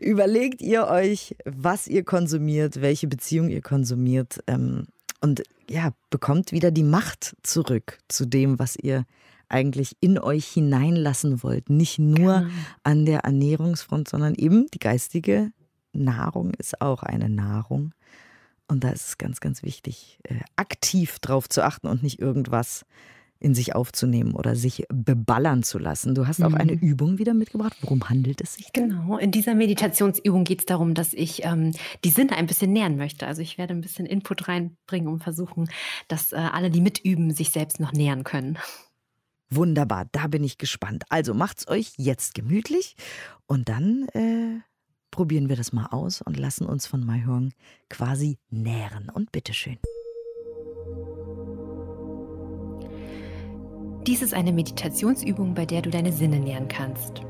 Überlegt 0.00 0.62
ihr 0.62 0.86
euch, 0.86 1.36
was 1.44 1.86
ihr 1.86 2.04
konsumiert, 2.04 2.80
welche 2.80 3.06
Beziehung 3.06 3.50
ihr 3.50 3.60
konsumiert 3.60 4.40
ähm, 4.46 4.86
und 5.20 5.42
ja, 5.68 5.90
bekommt 6.10 6.52
wieder 6.52 6.70
die 6.70 6.82
Macht 6.82 7.36
zurück 7.42 7.98
zu 8.08 8.26
dem, 8.26 8.58
was 8.58 8.76
ihr 8.76 9.04
eigentlich 9.48 9.96
in 10.00 10.18
euch 10.18 10.46
hineinlassen 10.46 11.42
wollt. 11.42 11.70
Nicht 11.70 11.98
nur 11.98 12.40
genau. 12.40 12.52
an 12.82 13.06
der 13.06 13.20
Ernährungsfront, 13.20 14.08
sondern 14.08 14.34
eben 14.34 14.66
die 14.72 14.78
geistige 14.78 15.52
Nahrung 15.92 16.52
ist 16.54 16.80
auch 16.80 17.02
eine 17.02 17.28
Nahrung. 17.28 17.92
Und 18.68 18.82
da 18.82 18.90
ist 18.90 19.08
es 19.08 19.18
ganz, 19.18 19.40
ganz 19.40 19.62
wichtig, 19.62 20.18
äh, 20.24 20.40
aktiv 20.56 21.18
drauf 21.20 21.48
zu 21.48 21.64
achten 21.64 21.86
und 21.86 22.02
nicht 22.02 22.20
irgendwas 22.20 22.84
in 23.38 23.54
sich 23.54 23.74
aufzunehmen 23.74 24.32
oder 24.32 24.56
sich 24.56 24.84
beballern 24.88 25.62
zu 25.62 25.78
lassen. 25.78 26.14
Du 26.14 26.26
hast 26.26 26.42
auch 26.42 26.54
eine 26.54 26.72
mhm. 26.72 26.78
Übung 26.78 27.18
wieder 27.18 27.34
mitgebracht. 27.34 27.76
Worum 27.82 28.08
handelt 28.08 28.40
es 28.40 28.54
sich? 28.54 28.72
Denn? 28.72 28.88
Genau, 28.88 29.18
in 29.18 29.30
dieser 29.30 29.54
Meditationsübung 29.54 30.44
geht 30.44 30.60
es 30.60 30.66
darum, 30.66 30.94
dass 30.94 31.12
ich 31.12 31.44
ähm, 31.44 31.72
die 32.04 32.08
Sinne 32.08 32.36
ein 32.36 32.46
bisschen 32.46 32.72
nähern 32.72 32.96
möchte. 32.96 33.26
Also 33.26 33.42
ich 33.42 33.58
werde 33.58 33.74
ein 33.74 33.82
bisschen 33.82 34.06
Input 34.06 34.48
reinbringen 34.48 35.08
und 35.08 35.22
versuchen, 35.22 35.68
dass 36.08 36.32
äh, 36.32 36.36
alle, 36.36 36.70
die 36.70 36.80
mitüben, 36.80 37.30
sich 37.30 37.50
selbst 37.50 37.78
noch 37.78 37.92
nähern 37.92 38.24
können. 38.24 38.58
Wunderbar, 39.50 40.06
da 40.10 40.26
bin 40.26 40.42
ich 40.42 40.58
gespannt. 40.58 41.04
Also 41.08 41.32
macht's 41.32 41.68
euch 41.68 41.92
jetzt 41.96 42.34
gemütlich 42.34 42.96
und 43.46 43.68
dann 43.68 44.08
äh, 44.08 44.60
probieren 45.10 45.48
wir 45.48 45.56
das 45.56 45.72
mal 45.72 45.86
aus 45.86 46.20
und 46.20 46.36
lassen 46.36 46.66
uns 46.66 46.86
von 46.86 47.04
Maihong 47.04 47.52
quasi 47.88 48.38
nähren. 48.50 49.08
Und 49.08 49.30
bitteschön. 49.32 49.78
Dies 54.06 54.22
ist 54.22 54.34
eine 54.34 54.52
Meditationsübung, 54.52 55.54
bei 55.54 55.66
der 55.66 55.82
du 55.82 55.90
deine 55.90 56.12
Sinne 56.12 56.38
nähern 56.38 56.68
kannst. 56.68 57.22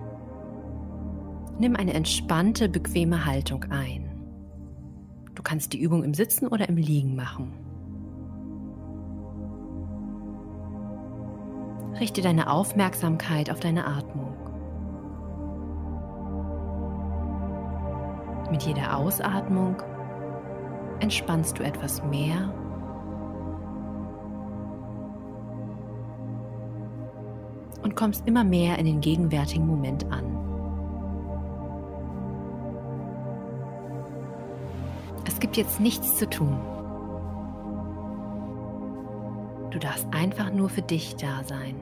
Nimm 1.58 1.74
eine 1.74 1.94
entspannte, 1.94 2.68
bequeme 2.68 3.24
Haltung 3.24 3.64
ein. 3.64 4.10
Du 5.34 5.42
kannst 5.42 5.72
die 5.72 5.80
Übung 5.80 6.04
im 6.04 6.12
Sitzen 6.12 6.48
oder 6.48 6.68
im 6.68 6.76
Liegen 6.76 7.16
machen. 7.16 7.65
Richte 11.98 12.20
deine 12.20 12.50
Aufmerksamkeit 12.50 13.50
auf 13.50 13.60
deine 13.60 13.86
Atmung. 13.86 14.36
Mit 18.50 18.62
jeder 18.62 18.96
Ausatmung 18.98 19.76
entspannst 21.00 21.58
du 21.58 21.62
etwas 21.62 22.02
mehr 22.04 22.52
und 27.82 27.96
kommst 27.96 28.26
immer 28.26 28.44
mehr 28.44 28.78
in 28.78 28.84
den 28.84 29.00
gegenwärtigen 29.00 29.66
Moment 29.66 30.04
an. 30.12 30.36
Es 35.26 35.40
gibt 35.40 35.56
jetzt 35.56 35.80
nichts 35.80 36.16
zu 36.16 36.28
tun. 36.28 36.75
Du 39.76 39.80
darfst 39.80 40.06
einfach 40.10 40.50
nur 40.50 40.70
für 40.70 40.80
dich 40.80 41.16
da 41.16 41.44
sein. 41.44 41.74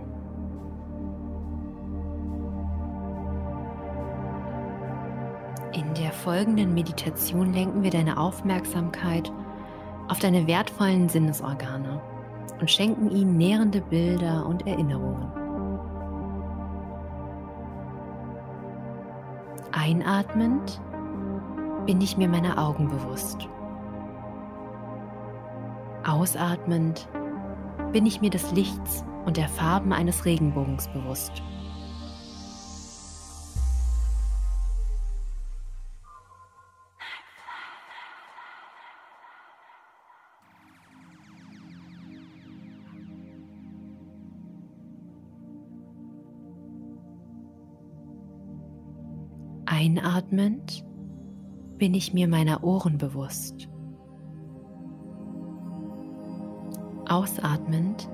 In 5.72 5.94
der 5.94 6.10
folgenden 6.10 6.74
Meditation 6.74 7.52
lenken 7.52 7.84
wir 7.84 7.92
deine 7.92 8.18
Aufmerksamkeit 8.18 9.32
auf 10.08 10.18
deine 10.18 10.48
wertvollen 10.48 11.08
Sinnesorgane 11.08 12.02
und 12.58 12.68
schenken 12.68 13.12
ihnen 13.12 13.36
nährende 13.36 13.80
Bilder 13.80 14.44
und 14.44 14.66
Erinnerungen. 14.66 15.30
Einatmend 19.70 20.80
bin 21.86 22.00
ich 22.00 22.16
mir 22.16 22.26
meiner 22.26 22.58
Augen 22.58 22.88
bewusst. 22.88 23.48
Ausatmend 26.04 27.08
bin 27.92 28.06
ich 28.06 28.20
mir 28.20 28.30
des 28.30 28.52
Lichts 28.52 29.04
und 29.24 29.36
der 29.36 29.48
Farben 29.48 29.92
eines 29.92 30.24
Regenbogens 30.24 30.88
bewusst. 30.88 31.42
Einatmend 49.66 50.84
bin 51.78 51.94
ich 51.94 52.14
mir 52.14 52.28
meiner 52.28 52.64
Ohren 52.64 52.98
bewusst. 52.98 53.68
Ausatmend 57.08 58.08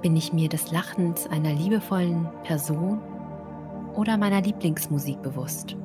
bin 0.00 0.16
ich 0.16 0.32
mir 0.32 0.48
des 0.48 0.70
Lachens 0.72 1.26
einer 1.28 1.52
liebevollen 1.52 2.28
Person 2.42 3.00
oder 3.94 4.16
meiner 4.16 4.40
Lieblingsmusik 4.40 5.22
bewusst. 5.22 5.76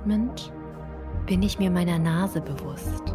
Einatmend 0.00 0.50
bin 1.26 1.42
ich 1.42 1.58
mir 1.58 1.70
meiner 1.70 1.98
Nase 1.98 2.40
bewusst. 2.40 3.14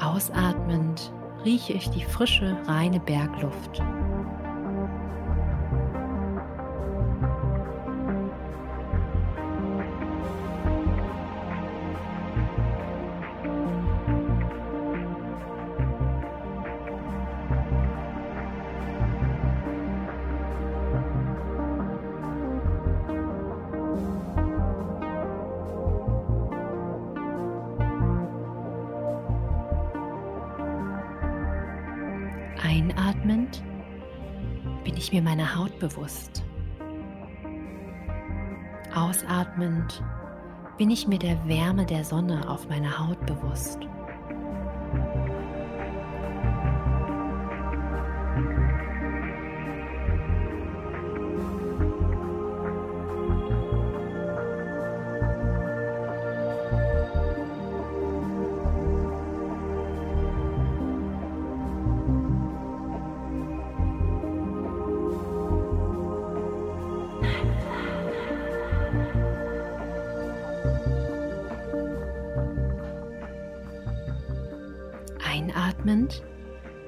Ausatmend 0.00 1.12
rieche 1.44 1.74
ich 1.74 1.90
die 1.90 2.04
frische, 2.04 2.56
reine 2.66 3.00
Bergluft. 3.00 3.82
Mir 41.08 41.18
der 41.18 41.38
Wärme 41.48 41.86
der 41.86 42.04
Sonne 42.04 42.48
auf 42.48 42.68
meiner 42.68 42.98
Haut 42.98 43.24
bewusst. 43.26 43.78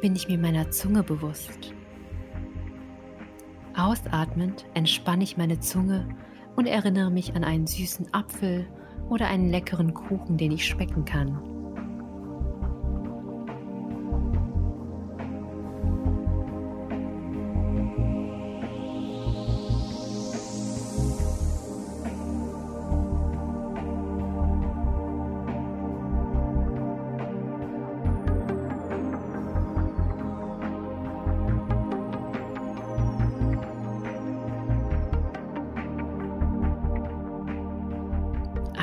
Bin 0.01 0.17
ich 0.17 0.29
mir 0.29 0.39
meiner 0.39 0.71
Zunge 0.71 1.03
bewusst. 1.03 1.75
Ausatmend 3.77 4.67
entspanne 4.75 5.25
ich 5.25 5.37
meine 5.37 5.61
Zunge 5.61 6.09
und 6.57 6.67
erinnere 6.67 7.11
mich 7.11 7.35
an 7.35 7.45
einen 7.45 7.67
süßen 7.67 8.13
Apfel 8.13 8.67
oder 9.09 9.29
einen 9.29 9.51
leckeren 9.51 9.95
Kuchen, 9.95 10.37
den 10.37 10.53
ich 10.53 10.67
schmecken 10.67 11.05
kann. 11.05 11.50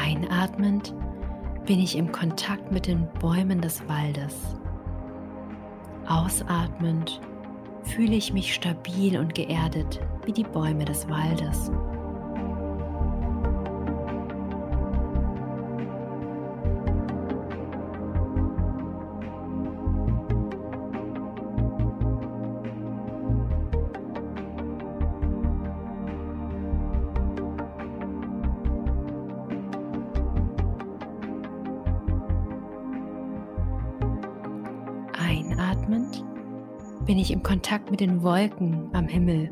Einatmend 0.07 0.95
bin 1.65 1.81
ich 1.81 1.97
im 1.97 2.13
Kontakt 2.13 2.71
mit 2.71 2.87
den 2.87 3.09
Bäumen 3.19 3.59
des 3.59 3.85
Waldes. 3.89 4.55
Ausatmend 6.07 7.19
fühle 7.83 8.15
ich 8.15 8.31
mich 8.31 8.53
stabil 8.53 9.19
und 9.19 9.35
geerdet 9.35 9.99
wie 10.23 10.31
die 10.31 10.45
Bäume 10.45 10.85
des 10.85 11.09
Waldes. 11.09 11.69
Kontakt 37.47 37.89
mit 37.89 38.01
den 38.01 38.23
Wolken 38.23 38.89
am 38.91 39.07
Himmel. 39.07 39.49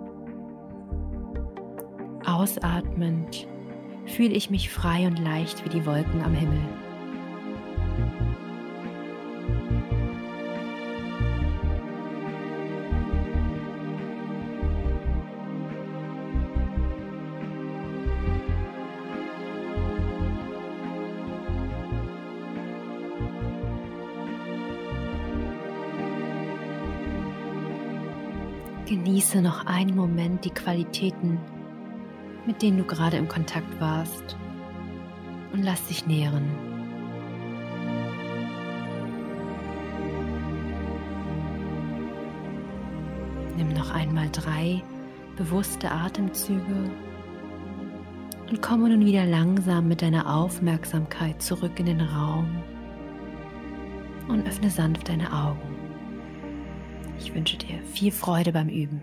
Ausatmend 2.26 3.48
fühle 4.06 4.34
ich 4.34 4.50
mich 4.50 4.70
frei 4.70 5.08
und 5.08 5.18
leicht 5.18 5.64
wie 5.64 5.70
die 5.70 5.86
Wolken 5.86 6.22
am 6.22 6.34
Himmel. 6.34 6.60
Genieße 28.86 29.42
noch 29.42 29.66
einen 29.66 29.96
Moment 29.96 30.46
die 30.46 30.52
Qualitäten, 30.52 31.40
mit 32.46 32.62
denen 32.62 32.78
du 32.78 32.84
gerade 32.84 33.18
im 33.18 33.28
Kontakt 33.28 33.82
warst 33.82 34.38
und 35.54 35.64
lass 35.64 35.88
dich 35.88 36.06
nähren. 36.06 36.46
Nimm 43.58 43.70
noch 43.70 43.92
einmal 43.92 44.30
drei 44.32 44.84
bewusste 45.36 45.90
Atemzüge 45.90 46.92
und 48.52 48.62
komme 48.62 48.90
nun 48.90 49.04
wieder 49.04 49.26
langsam 49.26 49.88
mit 49.88 50.04
deiner 50.04 50.32
Aufmerksamkeit 50.32 51.42
zurück 51.42 51.80
in 51.80 51.88
den 51.88 52.02
Raum 52.02 52.62
und 54.28 54.48
öffne 54.48 54.70
sanft 54.70 55.10
deine 55.10 55.34
Augen. 55.34 55.65
Ich 57.20 57.34
wünsche 57.34 57.58
dir 57.58 57.82
viel 57.94 58.12
Freude 58.12 58.52
beim 58.52 58.70
Üben. 58.70 59.02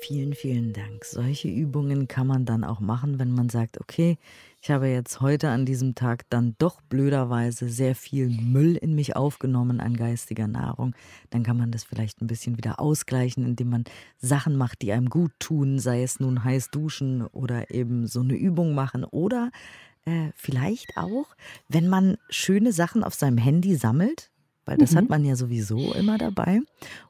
Vielen, 0.00 0.32
vielen 0.32 0.72
Dank. 0.72 1.04
Solche 1.04 1.48
Übungen 1.48 2.08
kann 2.08 2.26
man 2.26 2.44
dann 2.44 2.64
auch 2.64 2.80
machen, 2.80 3.18
wenn 3.18 3.30
man 3.30 3.48
sagt, 3.48 3.80
okay, 3.80 4.16
ich 4.62 4.70
habe 4.70 4.88
jetzt 4.88 5.20
heute 5.20 5.50
an 5.50 5.66
diesem 5.66 5.94
Tag 5.94 6.24
dann 6.30 6.54
doch 6.58 6.80
blöderweise 6.80 7.68
sehr 7.68 7.94
viel 7.94 8.28
Müll 8.28 8.76
in 8.76 8.94
mich 8.94 9.16
aufgenommen 9.16 9.80
an 9.80 9.96
geistiger 9.96 10.46
Nahrung. 10.46 10.94
Dann 11.30 11.42
kann 11.42 11.58
man 11.58 11.72
das 11.72 11.84
vielleicht 11.84 12.22
ein 12.22 12.26
bisschen 12.26 12.56
wieder 12.56 12.80
ausgleichen, 12.80 13.44
indem 13.44 13.70
man 13.70 13.84
Sachen 14.16 14.56
macht, 14.56 14.82
die 14.82 14.92
einem 14.92 15.10
gut 15.10 15.32
tun, 15.40 15.78
sei 15.78 16.02
es 16.02 16.20
nun 16.20 16.42
heiß 16.42 16.70
duschen 16.70 17.26
oder 17.26 17.70
eben 17.70 18.06
so 18.06 18.20
eine 18.20 18.34
Übung 18.34 18.74
machen 18.74 19.04
oder 19.04 19.50
äh, 20.06 20.30
vielleicht 20.36 20.96
auch, 20.96 21.26
wenn 21.68 21.86
man 21.86 22.16
schöne 22.30 22.72
Sachen 22.72 23.04
auf 23.04 23.14
seinem 23.14 23.36
Handy 23.36 23.76
sammelt, 23.76 24.27
weil 24.68 24.76
das 24.76 24.92
mhm. 24.92 24.98
hat 24.98 25.08
man 25.08 25.24
ja 25.24 25.34
sowieso 25.34 25.94
immer 25.94 26.18
dabei 26.18 26.60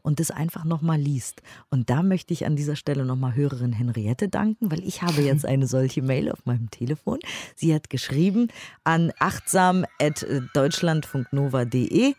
und 0.02 0.20
das 0.20 0.30
einfach 0.30 0.64
nochmal 0.64 1.00
liest. 1.00 1.42
Und 1.70 1.90
da 1.90 2.04
möchte 2.04 2.32
ich 2.32 2.46
an 2.46 2.54
dieser 2.54 2.76
Stelle 2.76 3.04
nochmal 3.04 3.34
Hörerin 3.34 3.72
Henriette 3.72 4.28
danken, 4.28 4.70
weil 4.70 4.84
ich 4.84 5.02
habe 5.02 5.22
jetzt 5.22 5.44
eine 5.44 5.66
solche 5.66 6.02
Mail 6.02 6.30
auf 6.30 6.46
meinem 6.46 6.70
Telefon. 6.70 7.18
Sie 7.56 7.74
hat 7.74 7.90
geschrieben 7.90 8.46
an 8.84 9.10
achtsam.deutschlandfunknova.de 9.18 12.14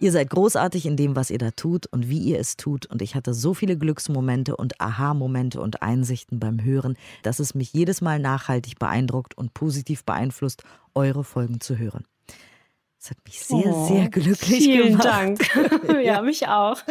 Ihr 0.00 0.10
seid 0.12 0.30
großartig 0.30 0.86
in 0.86 0.96
dem, 0.96 1.16
was 1.16 1.30
ihr 1.30 1.38
da 1.38 1.50
tut 1.50 1.86
und 1.86 2.08
wie 2.08 2.18
ihr 2.18 2.38
es 2.38 2.56
tut. 2.56 2.86
Und 2.86 3.02
ich 3.02 3.16
hatte 3.16 3.34
so 3.34 3.54
viele 3.54 3.76
Glücksmomente 3.76 4.56
und 4.56 4.80
Aha-Momente 4.80 5.60
und 5.60 5.82
Einsichten 5.82 6.38
beim 6.38 6.62
Hören, 6.62 6.96
dass 7.22 7.38
es 7.38 7.54
mich 7.54 7.72
jedes 7.72 8.00
Mal 8.00 8.20
nachhaltig 8.20 8.78
beeindruckt 8.78 9.36
und 9.36 9.54
positiv 9.54 10.04
beeinflusst, 10.04 10.62
eure 10.94 11.24
Folgen 11.24 11.60
zu 11.60 11.78
hören. 11.78 12.04
Das 13.04 13.10
hat 13.10 13.24
mich 13.26 13.40
sehr, 13.40 13.66
oh, 13.66 13.86
sehr 13.86 14.08
glücklich 14.08 14.64
vielen 14.64 14.96
gemacht. 14.96 15.38
Vielen 15.52 15.70
Dank. 15.76 15.88
ja, 15.88 16.00
ja, 16.00 16.22
mich 16.22 16.48
auch. 16.48 16.82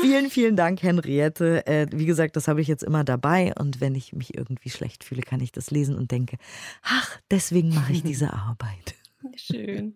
vielen, 0.00 0.28
vielen 0.28 0.56
Dank, 0.56 0.82
Henriette. 0.82 1.64
Äh, 1.68 1.86
wie 1.92 2.04
gesagt, 2.04 2.34
das 2.34 2.48
habe 2.48 2.60
ich 2.60 2.66
jetzt 2.66 2.82
immer 2.82 3.04
dabei. 3.04 3.52
Und 3.56 3.80
wenn 3.80 3.94
ich 3.94 4.12
mich 4.12 4.36
irgendwie 4.36 4.70
schlecht 4.70 5.04
fühle, 5.04 5.22
kann 5.22 5.38
ich 5.38 5.52
das 5.52 5.70
lesen 5.70 5.96
und 5.96 6.10
denke, 6.10 6.36
ach, 6.82 7.16
deswegen 7.30 7.72
mache 7.72 7.92
ich 7.92 8.02
diese 8.02 8.32
Arbeit. 8.32 8.96
Schön. 9.36 9.94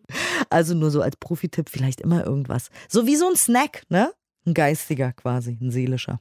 Also 0.50 0.74
nur 0.74 0.92
so 0.92 1.02
als 1.02 1.16
Profi-Tipp 1.16 1.68
vielleicht 1.68 2.00
immer 2.00 2.24
irgendwas. 2.24 2.68
So 2.88 3.08
wie 3.08 3.16
so 3.16 3.28
ein 3.28 3.34
Snack, 3.34 3.82
ne? 3.88 4.12
Ein 4.46 4.54
geistiger 4.54 5.12
quasi, 5.14 5.58
ein 5.60 5.72
seelischer. 5.72 6.20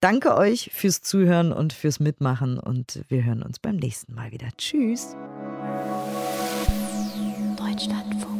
Danke 0.00 0.36
euch 0.36 0.68
fürs 0.74 1.00
Zuhören 1.00 1.54
und 1.54 1.72
fürs 1.72 2.00
Mitmachen 2.00 2.58
und 2.58 3.02
wir 3.08 3.24
hören 3.24 3.42
uns 3.42 3.60
beim 3.60 3.76
nächsten 3.76 4.12
Mal 4.12 4.30
wieder. 4.30 4.48
Tschüss. 4.58 5.16
Deutschlandfunk. 7.56 8.37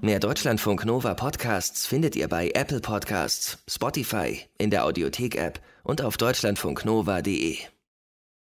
Mehr 0.00 0.20
Deutschlandfunk 0.20 0.84
Nova 0.84 1.14
Podcasts 1.14 1.84
findet 1.84 2.14
ihr 2.14 2.28
bei 2.28 2.52
Apple 2.54 2.78
Podcasts, 2.80 3.58
Spotify, 3.68 4.38
in 4.56 4.70
der 4.70 4.84
Audiothek-App 4.84 5.60
und 5.82 6.02
auf 6.02 6.16
deutschlandfunknova.de. 6.16 7.58